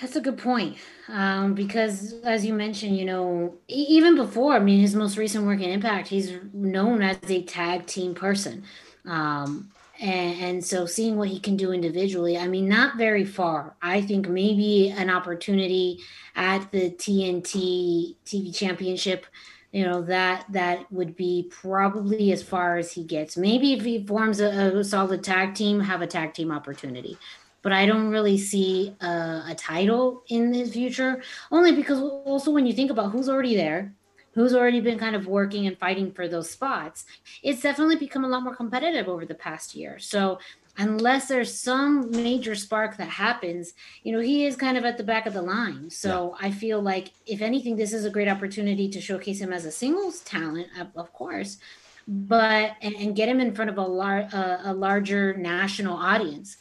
That's 0.00 0.16
a 0.16 0.20
good 0.20 0.38
point. 0.38 0.76
Um, 1.08 1.54
because 1.54 2.14
as 2.24 2.44
you 2.44 2.54
mentioned, 2.54 2.96
you 2.96 3.04
know, 3.04 3.54
even 3.68 4.14
before, 4.14 4.54
I 4.54 4.58
mean, 4.58 4.80
his 4.80 4.94
most 4.94 5.16
recent 5.16 5.46
work 5.46 5.60
in 5.60 5.70
Impact, 5.70 6.08
he's 6.08 6.32
known 6.52 7.02
as 7.02 7.18
a 7.28 7.42
tag 7.42 7.86
team 7.86 8.14
person. 8.14 8.64
Um, 9.06 9.70
and, 10.00 10.40
and 10.40 10.64
so 10.64 10.86
seeing 10.86 11.16
what 11.16 11.28
he 11.28 11.38
can 11.38 11.56
do 11.56 11.72
individually, 11.72 12.38
I 12.38 12.48
mean, 12.48 12.68
not 12.68 12.96
very 12.96 13.24
far. 13.24 13.76
I 13.82 14.00
think 14.00 14.28
maybe 14.28 14.90
an 14.90 15.10
opportunity 15.10 16.00
at 16.34 16.72
the 16.72 16.90
TNT 16.90 18.16
TV 18.24 18.54
championship, 18.54 19.26
you 19.72 19.84
know, 19.84 20.00
that 20.02 20.46
that 20.50 20.90
would 20.90 21.16
be 21.16 21.48
probably 21.50 22.32
as 22.32 22.42
far 22.42 22.78
as 22.78 22.92
he 22.92 23.04
gets. 23.04 23.36
Maybe 23.36 23.74
if 23.74 23.84
he 23.84 24.06
forms 24.06 24.40
a, 24.40 24.78
a 24.78 24.84
solid 24.84 25.22
tag 25.22 25.54
team, 25.54 25.80
have 25.80 26.00
a 26.00 26.06
tag 26.06 26.34
team 26.34 26.50
opportunity 26.50 27.18
but 27.62 27.72
I 27.72 27.84
don't 27.84 28.08
really 28.08 28.38
see 28.38 28.96
a, 29.02 29.44
a, 29.48 29.54
title 29.54 30.22
in 30.28 30.54
his 30.54 30.72
future. 30.72 31.22
Only 31.50 31.72
because 31.72 32.00
also 32.00 32.50
when 32.52 32.64
you 32.64 32.72
think 32.72 32.90
about 32.90 33.12
who's 33.12 33.28
already 33.28 33.54
there, 33.54 33.92
who's 34.32 34.54
already 34.54 34.80
been 34.80 34.98
kind 34.98 35.16
of 35.16 35.26
working 35.26 35.66
and 35.66 35.78
fighting 35.78 36.12
for 36.12 36.28
those 36.28 36.50
spots, 36.50 37.04
it's 37.42 37.62
definitely 37.62 37.96
become 37.96 38.24
a 38.24 38.28
lot 38.28 38.42
more 38.42 38.54
competitive 38.54 39.08
over 39.08 39.26
the 39.26 39.34
past 39.34 39.74
year. 39.74 39.98
So 39.98 40.38
unless 40.78 41.28
there's 41.28 41.52
some 41.52 42.10
major 42.10 42.54
spark 42.54 42.96
that 42.96 43.08
happens, 43.08 43.74
you 44.02 44.12
know, 44.12 44.20
he 44.20 44.46
is 44.46 44.56
kind 44.56 44.78
of 44.78 44.84
at 44.84 44.96
the 44.96 45.04
back 45.04 45.26
of 45.26 45.34
the 45.34 45.42
line. 45.42 45.90
So 45.90 46.36
yeah. 46.40 46.48
I 46.48 46.50
feel 46.52 46.80
like 46.80 47.12
if 47.26 47.42
anything, 47.42 47.76
this 47.76 47.92
is 47.92 48.04
a 48.04 48.10
great 48.10 48.28
opportunity 48.28 48.88
to 48.88 49.00
showcase 49.00 49.40
him 49.40 49.52
as 49.52 49.64
a 49.64 49.72
singles 49.72 50.20
talent, 50.20 50.68
of 50.94 51.12
course. 51.12 51.58
But 52.06 52.76
and, 52.80 52.94
and 52.94 53.16
get 53.16 53.28
him 53.28 53.40
in 53.40 53.54
front 53.54 53.70
of 53.70 53.78
a, 53.78 53.82
lar- 53.82 54.28
uh, 54.32 54.58
a 54.64 54.72
larger 54.72 55.36
national 55.36 55.96
audience 55.96 56.56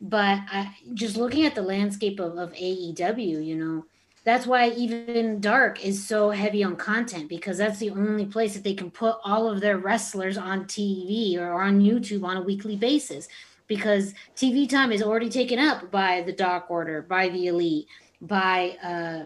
but 0.00 0.40
I, 0.50 0.76
just 0.94 1.16
looking 1.16 1.44
at 1.44 1.54
the 1.54 1.62
landscape 1.62 2.20
of, 2.20 2.38
of 2.38 2.52
AEW, 2.52 3.44
you 3.44 3.56
know, 3.56 3.84
that's 4.28 4.46
why 4.46 4.68
even 4.70 5.40
Dark 5.40 5.84
is 5.84 6.06
so 6.06 6.30
heavy 6.30 6.62
on 6.62 6.76
content 6.76 7.28
because 7.28 7.56
that's 7.56 7.78
the 7.78 7.90
only 7.90 8.26
place 8.26 8.54
that 8.54 8.62
they 8.62 8.74
can 8.74 8.90
put 8.90 9.16
all 9.24 9.48
of 9.48 9.60
their 9.60 9.78
wrestlers 9.78 10.36
on 10.36 10.66
TV 10.66 11.38
or 11.38 11.62
on 11.62 11.80
YouTube 11.80 12.24
on 12.24 12.36
a 12.36 12.42
weekly 12.42 12.76
basis 12.76 13.28
because 13.68 14.12
TV 14.36 14.68
time 14.68 14.92
is 14.92 15.02
already 15.02 15.30
taken 15.30 15.58
up 15.58 15.90
by 15.90 16.22
the 16.22 16.32
Dark 16.32 16.70
Order, 16.70 17.00
by 17.02 17.30
the 17.30 17.46
Elite, 17.46 17.86
by 18.20 18.76
uh, 18.82 19.24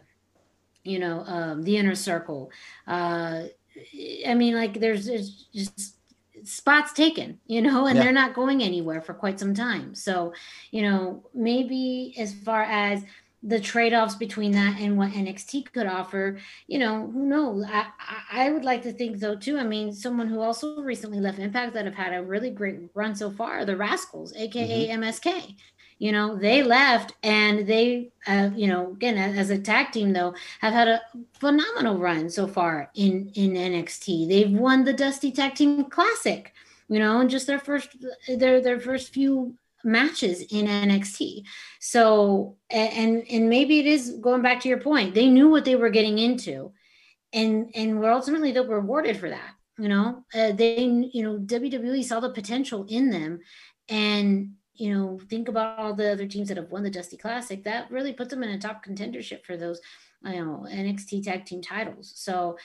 you 0.84 0.98
know 0.98 1.24
um, 1.26 1.62
the 1.64 1.76
Inner 1.76 1.96
Circle. 1.96 2.52
Uh, 2.86 3.44
I 4.26 4.34
mean, 4.34 4.54
like 4.54 4.78
there's, 4.78 5.06
there's 5.06 5.46
just 5.52 5.96
spots 6.44 6.92
taken, 6.92 7.40
you 7.46 7.62
know, 7.62 7.86
and 7.86 7.96
yeah. 7.96 8.04
they're 8.04 8.12
not 8.12 8.34
going 8.34 8.62
anywhere 8.62 9.00
for 9.00 9.14
quite 9.14 9.40
some 9.40 9.54
time. 9.54 9.94
So, 9.94 10.34
you 10.70 10.82
know, 10.82 11.24
maybe 11.34 12.14
as 12.18 12.34
far 12.34 12.62
as 12.62 13.04
the 13.42 13.58
trade-offs 13.58 14.14
between 14.14 14.52
that 14.52 14.80
and 14.80 14.96
what 14.96 15.10
NXT 15.10 15.72
could 15.72 15.86
offer, 15.86 16.38
you 16.68 16.78
know, 16.78 17.10
who 17.12 17.26
knows? 17.26 17.64
I, 17.66 17.86
I 18.30 18.50
would 18.50 18.64
like 18.64 18.82
to 18.82 18.92
think 18.92 19.18
though 19.18 19.36
too. 19.36 19.58
I 19.58 19.64
mean, 19.64 19.92
someone 19.92 20.28
who 20.28 20.40
also 20.40 20.80
recently 20.80 21.18
left 21.18 21.38
Impact 21.38 21.74
that 21.74 21.84
have 21.84 21.94
had 21.94 22.14
a 22.14 22.22
really 22.22 22.50
great 22.50 22.78
run 22.94 23.14
so 23.16 23.30
far, 23.30 23.64
the 23.64 23.76
Rascals, 23.76 24.32
aka 24.36 24.88
mm-hmm. 24.88 25.02
MSK 25.02 25.56
you 26.02 26.10
know 26.10 26.36
they 26.36 26.64
left 26.64 27.14
and 27.22 27.64
they 27.64 28.10
uh, 28.26 28.50
you 28.56 28.66
know 28.66 28.90
again 28.90 29.16
as 29.16 29.50
a 29.50 29.58
tag 29.58 29.92
team 29.92 30.12
though 30.12 30.34
have 30.60 30.72
had 30.72 30.88
a 30.88 31.00
phenomenal 31.38 31.96
run 31.96 32.28
so 32.28 32.44
far 32.48 32.90
in 32.96 33.30
in 33.34 33.52
nxt 33.52 34.28
they've 34.28 34.50
won 34.50 34.82
the 34.82 34.92
dusty 34.92 35.30
tag 35.30 35.54
team 35.54 35.84
classic 35.84 36.52
you 36.88 36.98
know 36.98 37.20
and 37.20 37.30
just 37.30 37.46
their 37.46 37.60
first 37.60 37.96
their 38.36 38.60
their 38.60 38.80
first 38.80 39.14
few 39.14 39.54
matches 39.84 40.42
in 40.50 40.66
nxt 40.66 41.42
so 41.80 42.56
and 42.70 43.24
and 43.30 43.48
maybe 43.48 43.78
it 43.78 43.86
is 43.86 44.18
going 44.20 44.42
back 44.42 44.60
to 44.60 44.68
your 44.68 44.80
point 44.80 45.14
they 45.14 45.28
knew 45.28 45.48
what 45.48 45.64
they 45.64 45.76
were 45.76 45.90
getting 45.90 46.18
into 46.18 46.72
and 47.32 47.70
and 47.74 47.98
we're 47.98 48.12
ultimately 48.12 48.52
they're 48.52 48.62
rewarded 48.62 49.16
for 49.16 49.28
that 49.28 49.54
you 49.78 49.88
know 49.88 50.24
uh, 50.34 50.52
they 50.52 50.82
you 51.12 51.22
know 51.22 51.38
wwe 51.38 52.04
saw 52.04 52.20
the 52.20 52.30
potential 52.30 52.86
in 52.88 53.10
them 53.10 53.40
and 53.88 54.52
you 54.74 54.94
know, 54.94 55.20
think 55.28 55.48
about 55.48 55.78
all 55.78 55.94
the 55.94 56.10
other 56.10 56.26
teams 56.26 56.48
that 56.48 56.56
have 56.56 56.70
won 56.70 56.82
the 56.82 56.90
Dusty 56.90 57.16
Classic. 57.16 57.62
That 57.64 57.90
really 57.90 58.12
puts 58.12 58.30
them 58.30 58.42
in 58.42 58.50
a 58.50 58.58
top 58.58 58.84
contendership 58.84 59.44
for 59.44 59.56
those, 59.56 59.80
you 60.24 60.32
know, 60.32 60.66
NXT 60.68 61.24
tag 61.24 61.44
team 61.44 61.62
titles. 61.62 62.12
So, 62.16 62.56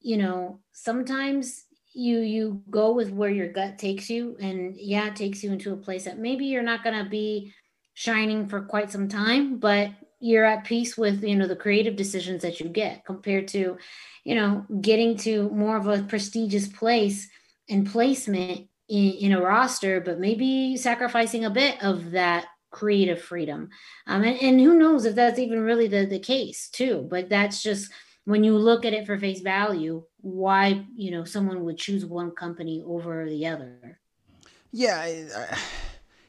you 0.00 0.16
know, 0.16 0.60
sometimes 0.72 1.64
you 1.94 2.20
you 2.20 2.62
go 2.70 2.92
with 2.92 3.10
where 3.10 3.30
your 3.30 3.52
gut 3.52 3.78
takes 3.78 4.08
you, 4.08 4.36
and 4.40 4.76
yeah, 4.76 5.08
it 5.08 5.16
takes 5.16 5.42
you 5.42 5.52
into 5.52 5.72
a 5.72 5.76
place 5.76 6.04
that 6.04 6.18
maybe 6.18 6.46
you're 6.46 6.62
not 6.62 6.84
going 6.84 7.02
to 7.02 7.08
be 7.08 7.52
shining 7.94 8.48
for 8.48 8.62
quite 8.62 8.90
some 8.90 9.08
time, 9.08 9.58
but 9.58 9.90
you're 10.20 10.44
at 10.44 10.64
peace 10.64 10.96
with 10.96 11.22
you 11.22 11.36
know 11.36 11.46
the 11.46 11.56
creative 11.56 11.96
decisions 11.96 12.42
that 12.42 12.60
you 12.60 12.68
get 12.68 13.04
compared 13.04 13.48
to 13.48 13.76
you 14.24 14.34
know 14.34 14.64
getting 14.80 15.16
to 15.16 15.50
more 15.50 15.76
of 15.76 15.86
a 15.86 16.02
prestigious 16.02 16.68
place 16.68 17.28
and 17.68 17.90
placement 17.90 18.68
in, 18.88 19.12
in 19.12 19.32
a 19.32 19.40
roster, 19.40 20.00
but 20.00 20.20
maybe 20.20 20.76
sacrificing 20.76 21.44
a 21.44 21.50
bit 21.50 21.82
of 21.82 22.12
that 22.12 22.46
creative 22.70 23.20
freedom. 23.20 23.68
Um, 24.06 24.24
and, 24.24 24.40
and 24.42 24.60
who 24.60 24.78
knows 24.78 25.04
if 25.04 25.14
that's 25.14 25.38
even 25.38 25.60
really 25.60 25.88
the, 25.88 26.06
the 26.06 26.18
case 26.18 26.68
too, 26.68 27.06
but 27.10 27.28
that's 27.28 27.62
just 27.62 27.90
when 28.24 28.44
you 28.44 28.56
look 28.56 28.84
at 28.84 28.92
it 28.92 29.06
for 29.06 29.18
face 29.18 29.40
value, 29.40 30.04
why, 30.20 30.86
you 30.94 31.10
know, 31.10 31.24
someone 31.24 31.64
would 31.64 31.76
choose 31.78 32.04
one 32.04 32.30
company 32.30 32.82
over 32.86 33.28
the 33.28 33.46
other. 33.46 34.00
Yeah. 34.70 34.96
I, 34.98 35.58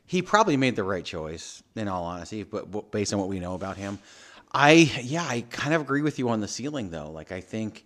he 0.06 0.22
probably 0.22 0.58
made 0.58 0.76
the 0.76 0.84
right 0.84 1.06
choice 1.06 1.64
in 1.76 1.88
all 1.88 2.04
honesty, 2.04 2.44
but 2.44 2.92
based 2.92 3.14
on 3.14 3.20
what 3.20 3.30
we 3.30 3.40
know 3.40 3.54
about 3.54 3.78
him, 3.78 4.00
I, 4.52 4.92
yeah, 5.02 5.26
I 5.28 5.42
kind 5.50 5.74
of 5.74 5.82
agree 5.82 6.02
with 6.02 6.20
you 6.20 6.30
on 6.30 6.40
the 6.40 6.48
ceiling 6.48 6.90
though. 6.90 7.12
Like, 7.12 7.32
I 7.32 7.42
think, 7.42 7.86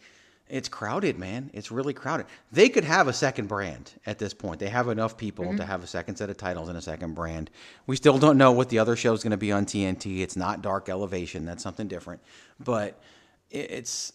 it's 0.50 0.70
crowded, 0.70 1.20
man. 1.20 1.52
It's 1.54 1.72
really 1.72 1.93
crowded. 1.93 2.26
They 2.54 2.70
could 2.70 2.86
have 2.86 3.10
a 3.10 3.13
second 3.13 3.48
brand 3.48 3.91
at 4.06 4.17
this 4.17 4.34
point. 4.34 4.60
They 4.62 4.70
have 4.70 4.88
enough 4.88 5.17
people 5.17 5.43
Mm-hmm. 5.43 5.58
to 5.58 5.65
have 5.65 5.84
a 5.84 5.88
second 5.88 6.15
set 6.15 6.30
of 6.30 6.38
titles 6.38 6.70
and 6.70 6.78
a 6.78 6.82
second 6.82 7.15
brand. 7.15 7.50
We 7.86 7.98
still 7.98 8.17
don't 8.17 8.38
know 8.38 8.54
what 8.54 8.70
the 8.70 8.80
other 8.80 8.96
show 8.96 9.13
is 9.13 9.24
going 9.24 9.32
to 9.32 9.38
be 9.38 9.52
on 9.52 9.65
TNT. 9.65 10.22
It's 10.22 10.38
not 10.38 10.62
Dark 10.62 10.88
Elevation. 10.88 11.43
That's 11.46 11.62
something 11.62 11.89
different. 11.89 12.22
But 12.62 12.98
it's 13.52 14.14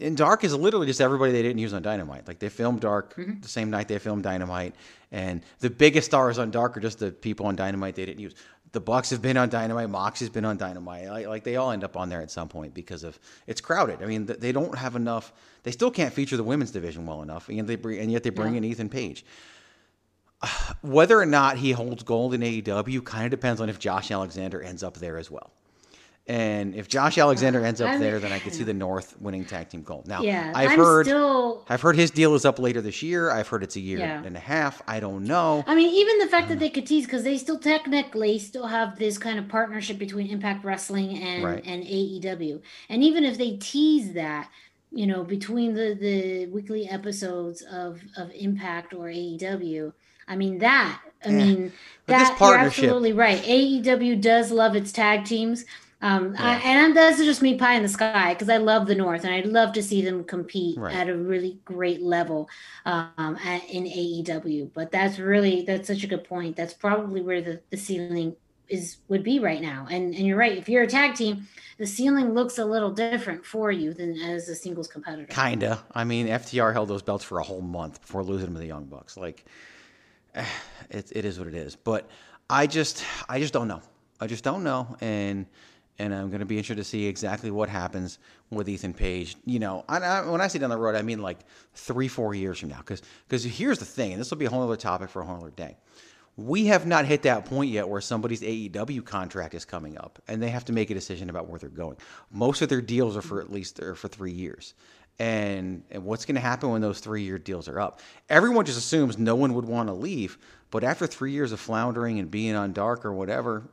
and 0.00 0.16
Dark 0.16 0.42
is 0.42 0.54
literally 0.54 0.86
just 0.86 1.00
everybody 1.02 1.32
they 1.32 1.42
didn't 1.42 1.58
use 1.58 1.74
on 1.74 1.82
Dynamite. 1.82 2.26
Like 2.26 2.38
they 2.38 2.48
filmed 2.48 2.80
Dark 2.80 3.14
Mm-hmm. 3.16 3.40
the 3.40 3.48
same 3.48 3.70
night 3.70 3.88
they 3.88 3.98
filmed 3.98 4.22
Dynamite, 4.22 4.74
and 5.12 5.42
the 5.60 5.70
biggest 5.70 6.06
stars 6.06 6.38
on 6.38 6.50
Dark 6.50 6.76
are 6.76 6.80
just 6.80 6.98
the 6.98 7.10
people 7.10 7.46
on 7.46 7.56
Dynamite 7.56 7.94
they 7.94 8.06
didn't 8.06 8.20
use. 8.20 8.34
The 8.72 8.80
Bucks 8.80 9.10
have 9.10 9.22
been 9.22 9.36
on 9.36 9.48
Dynamite. 9.48 9.88
Mox 9.88 10.20
has 10.20 10.28
been 10.28 10.44
on 10.44 10.56
Dynamite. 10.58 11.08
Like, 11.08 11.26
like 11.26 11.44
they 11.44 11.56
all 11.56 11.70
end 11.70 11.84
up 11.84 11.96
on 11.96 12.08
there 12.08 12.20
at 12.20 12.30
some 12.30 12.48
point 12.48 12.74
because 12.74 13.04
of 13.04 13.18
it's 13.46 13.60
crowded. 13.60 14.02
I 14.02 14.06
mean, 14.06 14.26
they 14.26 14.52
don't 14.52 14.76
have 14.76 14.96
enough. 14.96 15.32
They 15.62 15.70
still 15.70 15.90
can't 15.90 16.12
feature 16.12 16.36
the 16.36 16.44
women's 16.44 16.72
division 16.72 17.06
well 17.06 17.22
enough, 17.22 17.48
and 17.48 17.66
they 17.68 17.76
bring, 17.76 18.00
and 18.00 18.10
yet 18.12 18.22
they 18.22 18.30
bring 18.30 18.56
in 18.56 18.64
Ethan 18.64 18.88
Page. 18.88 19.24
Whether 20.82 21.18
or 21.18 21.26
not 21.26 21.56
he 21.56 21.72
holds 21.72 22.02
gold 22.02 22.34
in 22.34 22.40
AEW 22.42 23.04
kind 23.04 23.24
of 23.24 23.30
depends 23.30 23.60
on 23.60 23.68
if 23.68 23.78
Josh 23.78 24.10
Alexander 24.10 24.60
ends 24.62 24.82
up 24.82 24.98
there 24.98 25.16
as 25.16 25.30
well. 25.30 25.50
And 26.28 26.74
if 26.74 26.88
Josh 26.88 27.18
Alexander 27.18 27.64
ends 27.64 27.80
up 27.80 27.90
I'm- 27.90 28.00
there, 28.00 28.18
then 28.18 28.32
I 28.32 28.40
could 28.40 28.52
see 28.52 28.64
the 28.64 28.74
North 28.74 29.14
winning 29.20 29.44
tag 29.44 29.68
team 29.68 29.82
gold. 29.82 30.08
Now, 30.08 30.22
Yeah, 30.22 30.50
I've 30.56 30.70
I'm 30.72 30.78
heard 30.78 31.06
still- 31.06 31.64
I've 31.68 31.80
heard 31.82 31.94
his 31.94 32.10
deal 32.10 32.34
is 32.34 32.44
up 32.44 32.58
later 32.58 32.80
this 32.80 33.00
year. 33.00 33.30
I've 33.30 33.46
heard 33.46 33.62
it's 33.62 33.76
a 33.76 33.80
year 33.80 34.00
Yeah. 34.00 34.24
and 34.24 34.36
a 34.36 34.40
half. 34.40 34.82
I 34.88 34.98
don't 34.98 35.22
know. 35.22 35.62
I 35.68 35.76
mean, 35.76 35.88
even 35.94 36.18
the 36.18 36.26
fact 36.26 36.48
that 36.48 36.54
um, 36.54 36.58
they 36.58 36.68
could 36.70 36.84
tease 36.84 37.04
because 37.06 37.22
they 37.22 37.38
still 37.38 37.58
technically 37.60 38.40
still 38.40 38.66
have 38.66 38.98
this 38.98 39.18
kind 39.18 39.38
of 39.38 39.46
partnership 39.46 39.98
between 39.98 40.26
Impact 40.26 40.64
Wrestling 40.64 41.16
and 41.22 41.44
Right. 41.44 41.62
and 41.64 41.84
AEW, 41.84 42.60
and 42.88 43.04
even 43.04 43.24
if 43.24 43.38
they 43.38 43.52
tease 43.58 44.12
that, 44.14 44.48
you 44.90 45.06
know, 45.06 45.22
between 45.22 45.74
the 45.74 45.94
the 45.94 46.46
weekly 46.46 46.88
episodes 46.88 47.62
of 47.62 48.00
of 48.16 48.32
Impact 48.34 48.92
or 48.94 49.08
AEW, 49.08 49.92
I 50.26 50.34
mean 50.34 50.58
that. 50.58 51.00
I 51.24 51.28
Yeah. 51.30 51.36
mean 51.36 51.72
But 52.06 52.12
that. 52.14 52.28
You're 52.30 52.36
partnership- 52.36 52.84
absolutely 52.84 53.12
right. 53.12 53.40
AEW 53.46 54.16
does 54.16 54.50
love 54.50 54.74
its 54.74 54.90
tag 54.90 55.24
teams. 55.24 55.64
Um, 56.02 56.34
I, 56.38 56.56
and 56.58 56.94
that's 56.94 57.18
just 57.18 57.40
me 57.40 57.56
pie 57.56 57.74
in 57.74 57.82
the 57.82 57.88
sky 57.88 58.34
because 58.34 58.50
I 58.50 58.58
love 58.58 58.86
the 58.86 58.94
North 58.94 59.24
and 59.24 59.34
I'd 59.34 59.46
love 59.46 59.72
to 59.72 59.82
see 59.82 60.02
them 60.02 60.24
compete 60.24 60.78
Right. 60.78 60.94
at 60.94 61.08
a 61.08 61.16
really 61.16 61.58
great 61.64 62.02
level 62.02 62.48
um, 62.84 63.38
at, 63.42 63.64
in 63.70 63.84
AEW. 63.84 64.70
But 64.74 64.92
that's 64.92 65.18
really 65.18 65.62
that's 65.62 65.88
such 65.88 66.04
a 66.04 66.06
good 66.06 66.24
point. 66.24 66.54
That's 66.56 66.74
probably 66.74 67.22
where 67.22 67.40
the, 67.40 67.62
the 67.70 67.78
ceiling 67.78 68.36
is 68.68 68.98
would 69.08 69.22
be 69.22 69.38
right 69.38 69.62
now. 69.62 69.86
And 69.90 70.14
and 70.14 70.26
you're 70.26 70.36
right. 70.36 70.58
If 70.58 70.68
you're 70.68 70.82
a 70.82 70.86
tag 70.88 71.14
team, 71.14 71.46
the 71.78 71.86
ceiling 71.86 72.34
looks 72.34 72.58
a 72.58 72.64
little 72.64 72.90
different 72.90 73.46
for 73.46 73.72
you 73.72 73.94
than 73.94 74.18
as 74.20 74.48
a 74.50 74.54
singles 74.54 74.88
competitor. 74.88 75.32
Kinda. 75.32 75.82
I 75.92 76.04
mean, 76.04 76.26
FTR 76.26 76.72
held 76.74 76.88
those 76.88 77.02
belts 77.02 77.24
for 77.24 77.38
a 77.38 77.42
whole 77.44 77.62
month 77.62 78.02
before 78.02 78.22
losing 78.22 78.46
them 78.46 78.54
to 78.54 78.60
the 78.60 78.66
Young 78.66 78.84
Bucks. 78.84 79.16
Like, 79.16 79.44
it, 80.90 81.10
it 81.14 81.24
is 81.24 81.38
what 81.38 81.48
it 81.48 81.54
is. 81.54 81.76
But 81.76 82.08
I 82.50 82.66
just, 82.66 83.04
I 83.28 83.40
just 83.40 83.52
don't 83.52 83.68
know. 83.68 83.82
I 84.20 84.26
just 84.26 84.44
don't 84.44 84.64
know, 84.64 84.96
and 85.02 85.44
and 85.98 86.14
I'm 86.14 86.28
going 86.28 86.40
to 86.40 86.46
be 86.46 86.58
interested 86.58 86.76
to 86.76 86.84
see 86.84 87.06
exactly 87.06 87.50
what 87.50 87.68
happens 87.68 88.18
with 88.50 88.68
Ethan 88.68 88.94
Page. 88.94 89.36
You 89.44 89.58
know, 89.58 89.84
I, 89.88 89.98
I, 89.98 90.28
when 90.28 90.40
I 90.40 90.48
say 90.48 90.58
down 90.58 90.70
the 90.70 90.76
road, 90.76 90.94
I 90.94 91.02
mean 91.02 91.20
like 91.20 91.38
three, 91.74 92.08
four 92.08 92.34
years 92.34 92.58
from 92.58 92.68
now. 92.68 92.78
Because 92.78 93.02
because 93.28 93.44
here's 93.44 93.78
the 93.78 93.84
thing, 93.84 94.12
and 94.12 94.20
this 94.20 94.30
will 94.30 94.38
be 94.38 94.44
a 94.44 94.50
whole 94.50 94.62
other 94.62 94.76
topic 94.76 95.10
for 95.10 95.22
a 95.22 95.24
whole 95.24 95.36
other 95.36 95.50
day. 95.50 95.76
We 96.36 96.66
have 96.66 96.86
not 96.86 97.06
hit 97.06 97.22
that 97.22 97.46
point 97.46 97.70
yet 97.70 97.88
where 97.88 98.02
somebody's 98.02 98.42
AEW 98.42 99.04
contract 99.04 99.54
is 99.54 99.64
coming 99.64 99.96
up 99.96 100.20
and 100.28 100.42
they 100.42 100.50
have 100.50 100.66
to 100.66 100.72
make 100.74 100.90
a 100.90 100.94
decision 100.94 101.30
about 101.30 101.48
where 101.48 101.58
they're 101.58 101.70
going. 101.70 101.96
Most 102.30 102.60
of 102.60 102.68
their 102.68 102.82
deals 102.82 103.16
are 103.16 103.22
for 103.22 103.40
at 103.40 103.50
least 103.50 103.80
or 103.80 103.94
for 103.94 104.08
three 104.08 104.32
years. 104.32 104.74
And, 105.18 105.82
and 105.90 106.04
what's 106.04 106.26
going 106.26 106.34
to 106.34 106.42
happen 106.42 106.68
when 106.68 106.82
those 106.82 107.00
three 107.00 107.22
year 107.22 107.38
deals 107.38 107.68
are 107.68 107.80
up? 107.80 108.00
Everyone 108.28 108.66
just 108.66 108.76
assumes 108.76 109.16
no 109.16 109.34
one 109.34 109.54
would 109.54 109.64
want 109.64 109.88
to 109.88 109.94
leave. 109.94 110.36
But 110.70 110.84
after 110.84 111.06
three 111.06 111.32
years 111.32 111.52
of 111.52 111.60
floundering 111.60 112.18
and 112.18 112.30
being 112.30 112.54
on 112.54 112.74
dark 112.74 113.06
or 113.06 113.14
whatever, 113.14 113.70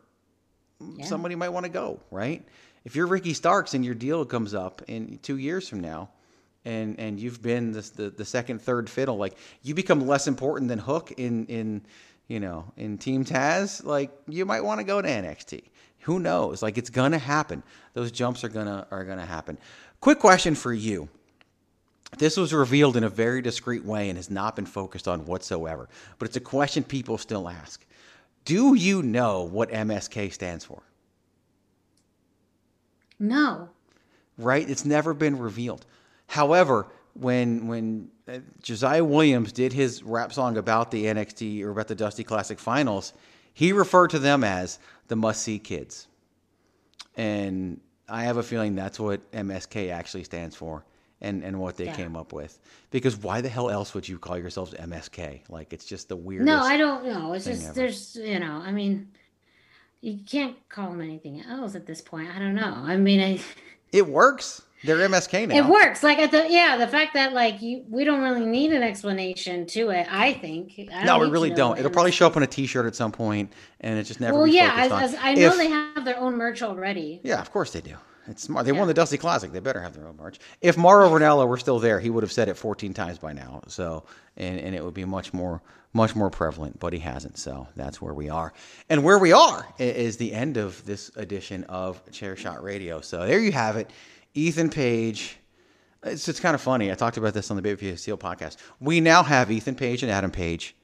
somebody 1.03 1.35
might 1.35 1.49
want 1.49 1.65
to 1.65 1.71
go, 1.71 1.99
right? 2.11 2.43
If 2.85 2.95
you're 2.95 3.07
Ricky 3.07 3.33
Starks 3.33 3.73
and 3.73 3.85
your 3.85 3.95
deal 3.95 4.25
comes 4.25 4.53
up 4.53 4.81
in 4.87 5.19
two 5.21 5.37
years 5.37 5.67
from 5.69 5.79
now, 5.81 6.09
and 6.65 6.99
and 6.99 7.19
you've 7.19 7.41
been 7.41 7.71
this, 7.71 7.89
the 7.89 8.09
the 8.09 8.25
second, 8.25 8.61
third 8.61 8.89
fiddle, 8.89 9.17
like 9.17 9.37
you 9.61 9.73
become 9.73 10.07
less 10.07 10.27
important 10.27 10.69
than 10.69 10.79
Hook 10.79 11.11
in 11.17 11.45
in 11.47 11.81
you 12.27 12.39
know 12.39 12.65
in 12.77 12.97
Team 12.97 13.25
Taz, 13.25 13.83
like 13.83 14.11
you 14.27 14.45
might 14.45 14.61
want 14.61 14.79
to 14.79 14.83
go 14.83 15.01
to 15.01 15.07
NXT. 15.07 15.63
Who 16.01 16.19
knows? 16.19 16.61
Like 16.61 16.77
it's 16.77 16.89
gonna 16.89 17.17
happen. 17.17 17.63
Those 17.93 18.11
jumps 18.11 18.43
are 18.43 18.49
gonna 18.49 18.87
are 18.91 19.03
gonna 19.03 19.25
happen. 19.25 19.57
Quick 20.01 20.19
question 20.19 20.55
for 20.55 20.73
you. 20.73 21.07
This 22.17 22.37
was 22.37 22.53
revealed 22.53 22.95
in 22.97 23.03
a 23.03 23.09
very 23.09 23.41
discreet 23.41 23.83
way 23.83 24.09
and 24.09 24.17
has 24.17 24.29
not 24.29 24.55
been 24.55 24.65
focused 24.65 25.07
on 25.07 25.25
whatsoever. 25.25 25.89
But 26.19 26.27
it's 26.27 26.37
a 26.37 26.41
question 26.41 26.83
people 26.83 27.17
still 27.17 27.49
ask. 27.49 27.83
Do 28.45 28.73
you 28.75 29.01
know 29.01 29.43
what 29.43 29.69
MSK 29.69 30.33
stands 30.33 30.65
for? 30.65 30.83
No. 33.19 33.69
Right? 34.37 34.69
It's 34.69 34.85
never 34.85 35.13
been 35.13 35.37
revealed. 35.37 35.85
However, 36.27 36.87
when 37.13 37.67
when 37.67 38.09
uh, 38.27 38.39
Josiah 38.61 39.03
Williams 39.03 39.51
did 39.51 39.71
his 39.71 40.03
rap 40.03 40.33
song 40.33 40.57
about 40.57 40.91
the 40.91 41.05
NXT 41.05 41.63
or 41.63 41.69
about 41.69 41.87
the 41.87 41.95
Dusty 41.95 42.23
Classic 42.23 42.59
Finals, 42.59 43.13
he 43.53 43.71
referred 43.71 44.09
to 44.09 44.19
them 44.19 44.43
as 44.43 44.79
the 45.07 45.15
must 45.15 45.43
see 45.43 45.59
kids. 45.59 46.07
And 47.15 47.79
I 48.09 48.23
have 48.23 48.37
a 48.37 48.43
feeling 48.43 48.75
that's 48.75 48.99
what 48.99 49.31
MSK 49.31 49.91
actually 49.91 50.23
stands 50.23 50.55
for 50.55 50.83
and, 51.23 51.43
and 51.43 51.59
what 51.59 51.77
they 51.77 51.85
Yeah. 51.85 51.95
came 51.95 52.15
up 52.15 52.33
with. 52.33 52.59
Because 52.91 53.17
why 53.17 53.41
the 53.41 53.49
hell 53.49 53.69
else 53.69 53.93
would 53.93 54.07
you 54.07 54.19
call 54.19 54.37
yourselves 54.37 54.73
MSK? 54.73 55.41
Like 55.49 55.73
it's 55.73 55.85
just 55.85 56.09
the 56.09 56.15
weirdest. 56.15 56.45
No, 56.45 56.59
I 56.59 56.77
don't 56.77 57.05
know. 57.05 57.33
It's 57.33 57.45
just 57.45 57.63
ever. 57.65 57.73
there's 57.73 58.15
you 58.15 58.39
know, 58.39 58.61
I 58.63 58.71
mean 58.71 59.07
you 60.01 60.19
can't 60.29 60.57
call 60.69 60.89
them 60.91 61.01
anything 61.01 61.41
else 61.41 61.75
at 61.75 61.85
this 61.85 62.01
point. 62.01 62.29
I 62.35 62.39
don't 62.39 62.55
know. 62.55 62.73
I 62.85 62.97
mean 62.97 63.19
I 63.21 63.39
It 63.91 64.07
works. 64.07 64.61
They're 64.85 64.97
MSK 64.97 65.47
now. 65.47 65.55
It 65.55 65.65
works. 65.65 66.03
Like 66.03 66.19
at 66.19 66.31
the 66.31 66.45
yeah, 66.49 66.75
the 66.77 66.87
fact 66.87 67.13
that 67.13 67.31
like 67.31 67.61
you 67.61 67.85
we 67.89 68.03
don't 68.03 68.21
really 68.21 68.45
need 68.45 68.73
an 68.73 68.83
explanation 68.83 69.65
to 69.67 69.91
it. 69.91 70.07
I 70.11 70.33
think. 70.33 70.89
I 70.93 71.05
No, 71.05 71.19
we 71.19 71.29
really 71.29 71.51
don't. 71.51 71.79
It'll 71.79 71.91
probably 71.91 72.11
show 72.11 72.27
up 72.27 72.35
on 72.35 72.43
a 72.43 72.47
T-shirt 72.47 72.85
at 72.85 72.93
some 72.95 73.13
point, 73.13 73.53
and 73.79 73.97
it 73.97 74.03
just 74.03 74.19
never. 74.19 74.37
Well, 74.37 74.47
yeah, 74.47 74.73
as, 74.75 74.91
as 74.91 75.15
I 75.21 75.35
know 75.35 75.47
If- 75.51 75.57
they 75.57 75.69
have 75.69 76.03
their 76.03 76.19
own 76.19 76.35
merch 76.35 76.61
already. 76.61 77.21
Yeah, 77.23 77.39
of 77.39 77.49
course 77.51 77.71
they 77.71 77.79
do. 77.79 77.95
It's 78.27 78.43
smart. 78.43 78.65
They 78.65 78.71
won 78.71 78.87
the 78.87 78.93
Dusty 78.93 79.17
Classic. 79.17 79.51
They 79.51 79.59
better 79.59 79.81
have 79.81 79.95
their 79.95 80.07
own 80.07 80.15
march. 80.15 80.39
If 80.61 80.77
Mauro 80.77 81.09
Ranallo 81.09 81.47
were 81.47 81.57
still 81.57 81.79
there, 81.79 81.99
he 81.99 82.09
would 82.09 82.23
have 82.23 82.31
said 82.31 82.47
it 82.47 82.55
14 82.55 82.93
times 82.93 83.17
by 83.17 83.33
now. 83.33 83.61
So, 83.67 84.05
and, 84.37 84.59
and 84.59 84.73
it 84.73 84.83
would 84.83 84.93
be 84.93 85.05
much 85.05 85.33
more 85.33 85.61
much 85.93 86.15
more 86.15 86.29
prevalent, 86.29 86.79
but 86.79 86.91
he 86.91 86.99
hasn't. 86.99 87.37
So 87.37 87.67
that's 87.75 88.01
where 88.01 88.13
we 88.13 88.27
are. 88.29 88.51
And 88.89 89.03
where 89.03 89.19
we 89.19 89.31
are 89.31 89.67
is 89.77 90.17
the 90.17 90.33
end 90.33 90.57
of 90.57 90.83
this 90.85 91.11
edition 91.15 91.63
of 91.65 92.01
Chair 92.11 92.35
Shot 92.35 92.63
Radio. 92.63 92.99
So 92.99 93.27
there 93.27 93.39
you 93.39 93.51
have 93.51 93.77
it. 93.77 93.91
Ethan 94.33 94.69
Page. 94.69 95.37
It's, 96.01 96.27
it's 96.27 96.39
kind 96.39 96.55
of 96.55 96.61
funny. 96.61 96.91
I 96.91 96.95
talked 96.95 97.17
about 97.17 97.35
this 97.35 97.51
on 97.51 97.57
the 97.57 97.61
Baby 97.61 97.95
Steel 97.95 98.17
podcast. 98.17 98.57
We 98.79 98.99
now 99.01 99.21
have 99.21 99.51
Ethan 99.51 99.75
Page 99.75 100.01
and 100.01 100.11
Adam 100.11 100.31
Page 100.31 100.75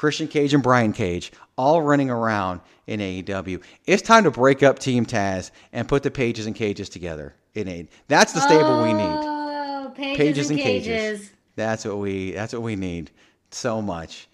Christian 0.00 0.28
Cage 0.28 0.54
and 0.54 0.62
Brian 0.62 0.94
Cage 0.94 1.30
all 1.58 1.82
running 1.82 2.08
around 2.08 2.62
in 2.86 3.00
AEW. 3.00 3.62
It's 3.84 4.00
time 4.00 4.24
to 4.24 4.30
break 4.30 4.62
up 4.62 4.78
Team 4.78 5.04
Taz 5.04 5.50
and 5.74 5.86
put 5.86 6.02
the 6.02 6.10
pages 6.10 6.46
and 6.46 6.56
cages 6.56 6.88
together 6.88 7.34
in 7.52 7.68
A. 7.68 7.86
That's 8.08 8.32
the 8.32 8.40
stable 8.40 8.82
we 8.82 8.94
need. 8.94 9.02
Oh, 9.02 9.92
pages, 9.94 10.16
Pages 10.16 10.50
and 10.50 10.58
and 10.58 10.66
cages. 10.66 10.86
cages. 10.86 11.30
That's 11.54 11.84
what 11.84 11.98
we 11.98 12.30
that's 12.30 12.54
what 12.54 12.62
we 12.62 12.76
need 12.76 13.10
so 13.50 13.82
much. 13.82 14.26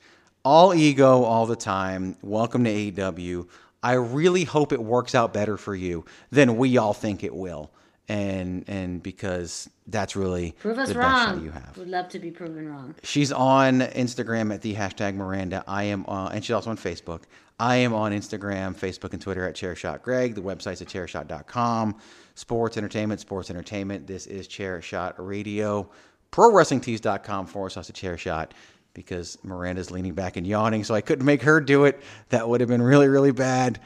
All 0.44 0.72
ego 0.72 1.24
all 1.24 1.46
the 1.46 1.56
time. 1.56 2.16
Welcome 2.22 2.62
to 2.62 2.70
AEW. 2.70 3.48
I 3.82 3.94
really 3.94 4.44
hope 4.44 4.72
it 4.72 4.80
works 4.80 5.16
out 5.16 5.34
better 5.34 5.56
for 5.56 5.74
you 5.74 6.04
than 6.30 6.58
we 6.58 6.78
all 6.78 6.92
think 6.92 7.24
it 7.24 7.34
will. 7.34 7.72
And 8.08 8.64
and 8.68 9.02
because 9.02 9.68
that's 9.88 10.14
really 10.14 10.52
Prove 10.60 10.78
us 10.78 10.88
the 10.88 10.94
best 10.94 11.26
shot 11.26 11.42
you 11.42 11.50
have. 11.50 11.76
Would 11.76 11.88
love 11.88 12.08
to 12.10 12.20
be 12.20 12.30
proven 12.30 12.68
wrong. 12.68 12.94
She's 13.02 13.32
on 13.32 13.80
Instagram 13.80 14.54
at 14.54 14.62
the 14.62 14.74
hashtag 14.74 15.16
Miranda. 15.16 15.64
I 15.66 15.84
am, 15.84 16.04
uh, 16.06 16.28
and 16.28 16.44
she's 16.44 16.54
also 16.54 16.70
on 16.70 16.76
Facebook. 16.76 17.22
I 17.58 17.76
am 17.76 17.94
on 17.94 18.12
Instagram, 18.12 18.76
Facebook, 18.76 19.12
and 19.12 19.20
Twitter 19.20 19.48
at 19.48 19.56
Chairshot 19.56 20.02
Greg. 20.02 20.34
The 20.34 20.42
website's 20.42 20.82
at 20.82 20.88
chairshot.com. 20.88 21.96
Sports 22.34 22.76
entertainment, 22.76 23.20
sports 23.20 23.50
entertainment. 23.50 24.06
This 24.06 24.26
is 24.26 24.46
Chairshot 24.46 25.14
Radio. 25.16 25.90
ProWrestlingTees.com 26.32 27.46
forward 27.46 27.70
slash 27.70 27.86
the 27.86 27.92
Chairshot 27.92 28.50
because 28.92 29.38
Miranda's 29.42 29.90
leaning 29.90 30.14
back 30.14 30.36
and 30.36 30.46
yawning, 30.46 30.84
so 30.84 30.94
I 30.94 31.00
couldn't 31.00 31.24
make 31.24 31.42
her 31.42 31.60
do 31.60 31.84
it. 31.84 32.00
That 32.28 32.48
would 32.48 32.60
have 32.60 32.68
been 32.68 32.82
really, 32.82 33.08
really 33.08 33.32
bad. 33.32 33.80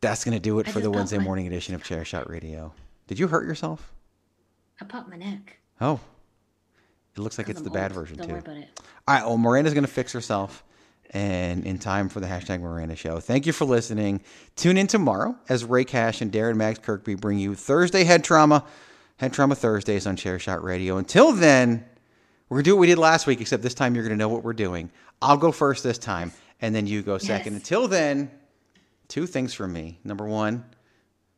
That's 0.00 0.24
going 0.24 0.34
to 0.34 0.40
do 0.40 0.58
it 0.60 0.68
I 0.68 0.72
for 0.72 0.80
the 0.80 0.90
Wednesday 0.90 1.18
morning 1.18 1.46
edition 1.46 1.74
of 1.74 1.82
Chairshot 1.82 2.28
Radio. 2.28 2.72
Did 3.10 3.18
you 3.18 3.26
hurt 3.26 3.44
yourself? 3.44 3.92
I 4.80 4.84
popped 4.84 5.10
my 5.10 5.16
neck. 5.16 5.58
Oh. 5.80 5.98
It 7.16 7.18
looks 7.18 7.38
like 7.38 7.48
it's 7.48 7.58
I'm 7.58 7.64
the 7.64 7.70
bad 7.70 7.90
version, 7.90 8.18
Don't 8.18 8.28
too. 8.28 8.32
worry 8.34 8.40
about 8.40 8.56
it. 8.56 8.80
All 9.08 9.14
right. 9.16 9.26
Well, 9.26 9.36
Miranda's 9.36 9.74
going 9.74 9.82
to 9.82 9.90
fix 9.90 10.12
herself 10.12 10.62
and 11.10 11.66
in 11.66 11.80
time 11.80 12.08
for 12.08 12.20
the 12.20 12.28
hashtag 12.28 12.60
Miranda 12.60 12.94
show. 12.94 13.18
Thank 13.18 13.46
you 13.46 13.52
for 13.52 13.64
listening. 13.64 14.20
Tune 14.54 14.76
in 14.76 14.86
tomorrow 14.86 15.34
as 15.48 15.64
Rey 15.64 15.84
Cash 15.84 16.20
and 16.20 16.30
Darren 16.30 16.54
Mags 16.54 16.78
Kirkby 16.78 17.16
bring 17.16 17.40
you 17.40 17.56
Thursday 17.56 18.04
Head 18.04 18.22
Trauma. 18.22 18.64
Head 19.16 19.32
Trauma 19.32 19.56
Thursdays 19.56 20.06
on 20.06 20.14
Chair 20.14 20.38
Shot 20.38 20.62
Radio. 20.62 20.96
Until 20.96 21.32
then, 21.32 21.84
we're 22.48 22.58
going 22.58 22.64
to 22.64 22.70
do 22.70 22.76
what 22.76 22.80
we 22.82 22.86
did 22.86 22.98
last 22.98 23.26
week, 23.26 23.40
except 23.40 23.64
this 23.64 23.74
time 23.74 23.96
you're 23.96 24.04
going 24.04 24.16
to 24.16 24.22
know 24.22 24.28
what 24.28 24.44
we're 24.44 24.52
doing. 24.52 24.88
I'll 25.20 25.36
go 25.36 25.50
first 25.50 25.82
this 25.82 25.98
time, 25.98 26.30
and 26.60 26.72
then 26.72 26.86
you 26.86 27.02
go 27.02 27.18
second. 27.18 27.54
Yes. 27.54 27.62
Until 27.62 27.88
then, 27.88 28.30
two 29.08 29.26
things 29.26 29.52
from 29.52 29.72
me. 29.72 29.98
Number 30.04 30.26
one, 30.26 30.64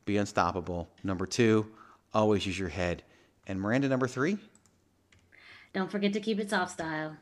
be 0.04 0.16
unstoppable. 0.16 0.88
Number 1.02 1.26
two, 1.26 1.66
always 2.12 2.46
use 2.46 2.58
your 2.58 2.68
head. 2.68 3.02
And 3.46 3.60
Miranda, 3.60 3.88
number 3.88 4.06
three, 4.06 4.38
Don't 5.72 5.90
forget 5.90 6.12
to 6.12 6.20
keep 6.20 6.38
it 6.38 6.50
soft 6.50 6.72
style. 6.72 7.16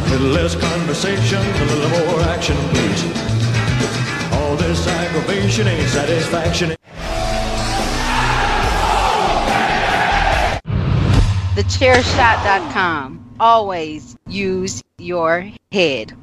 A 0.00 0.10
little 0.10 0.28
less 0.28 0.54
conversation, 0.56 1.38
a 1.38 1.64
little 1.66 2.06
more 2.10 2.20
action, 2.22 2.56
please. 2.72 3.02
All 4.32 4.56
this 4.56 4.86
aggravation 4.86 5.68
ain't 5.68 5.88
satisfaction. 5.88 6.74
TheChairShot.com 11.54 13.27
always 13.40 14.16
use 14.26 14.82
your 14.98 15.50
head. 15.70 16.16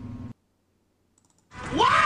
What? 1.74 2.05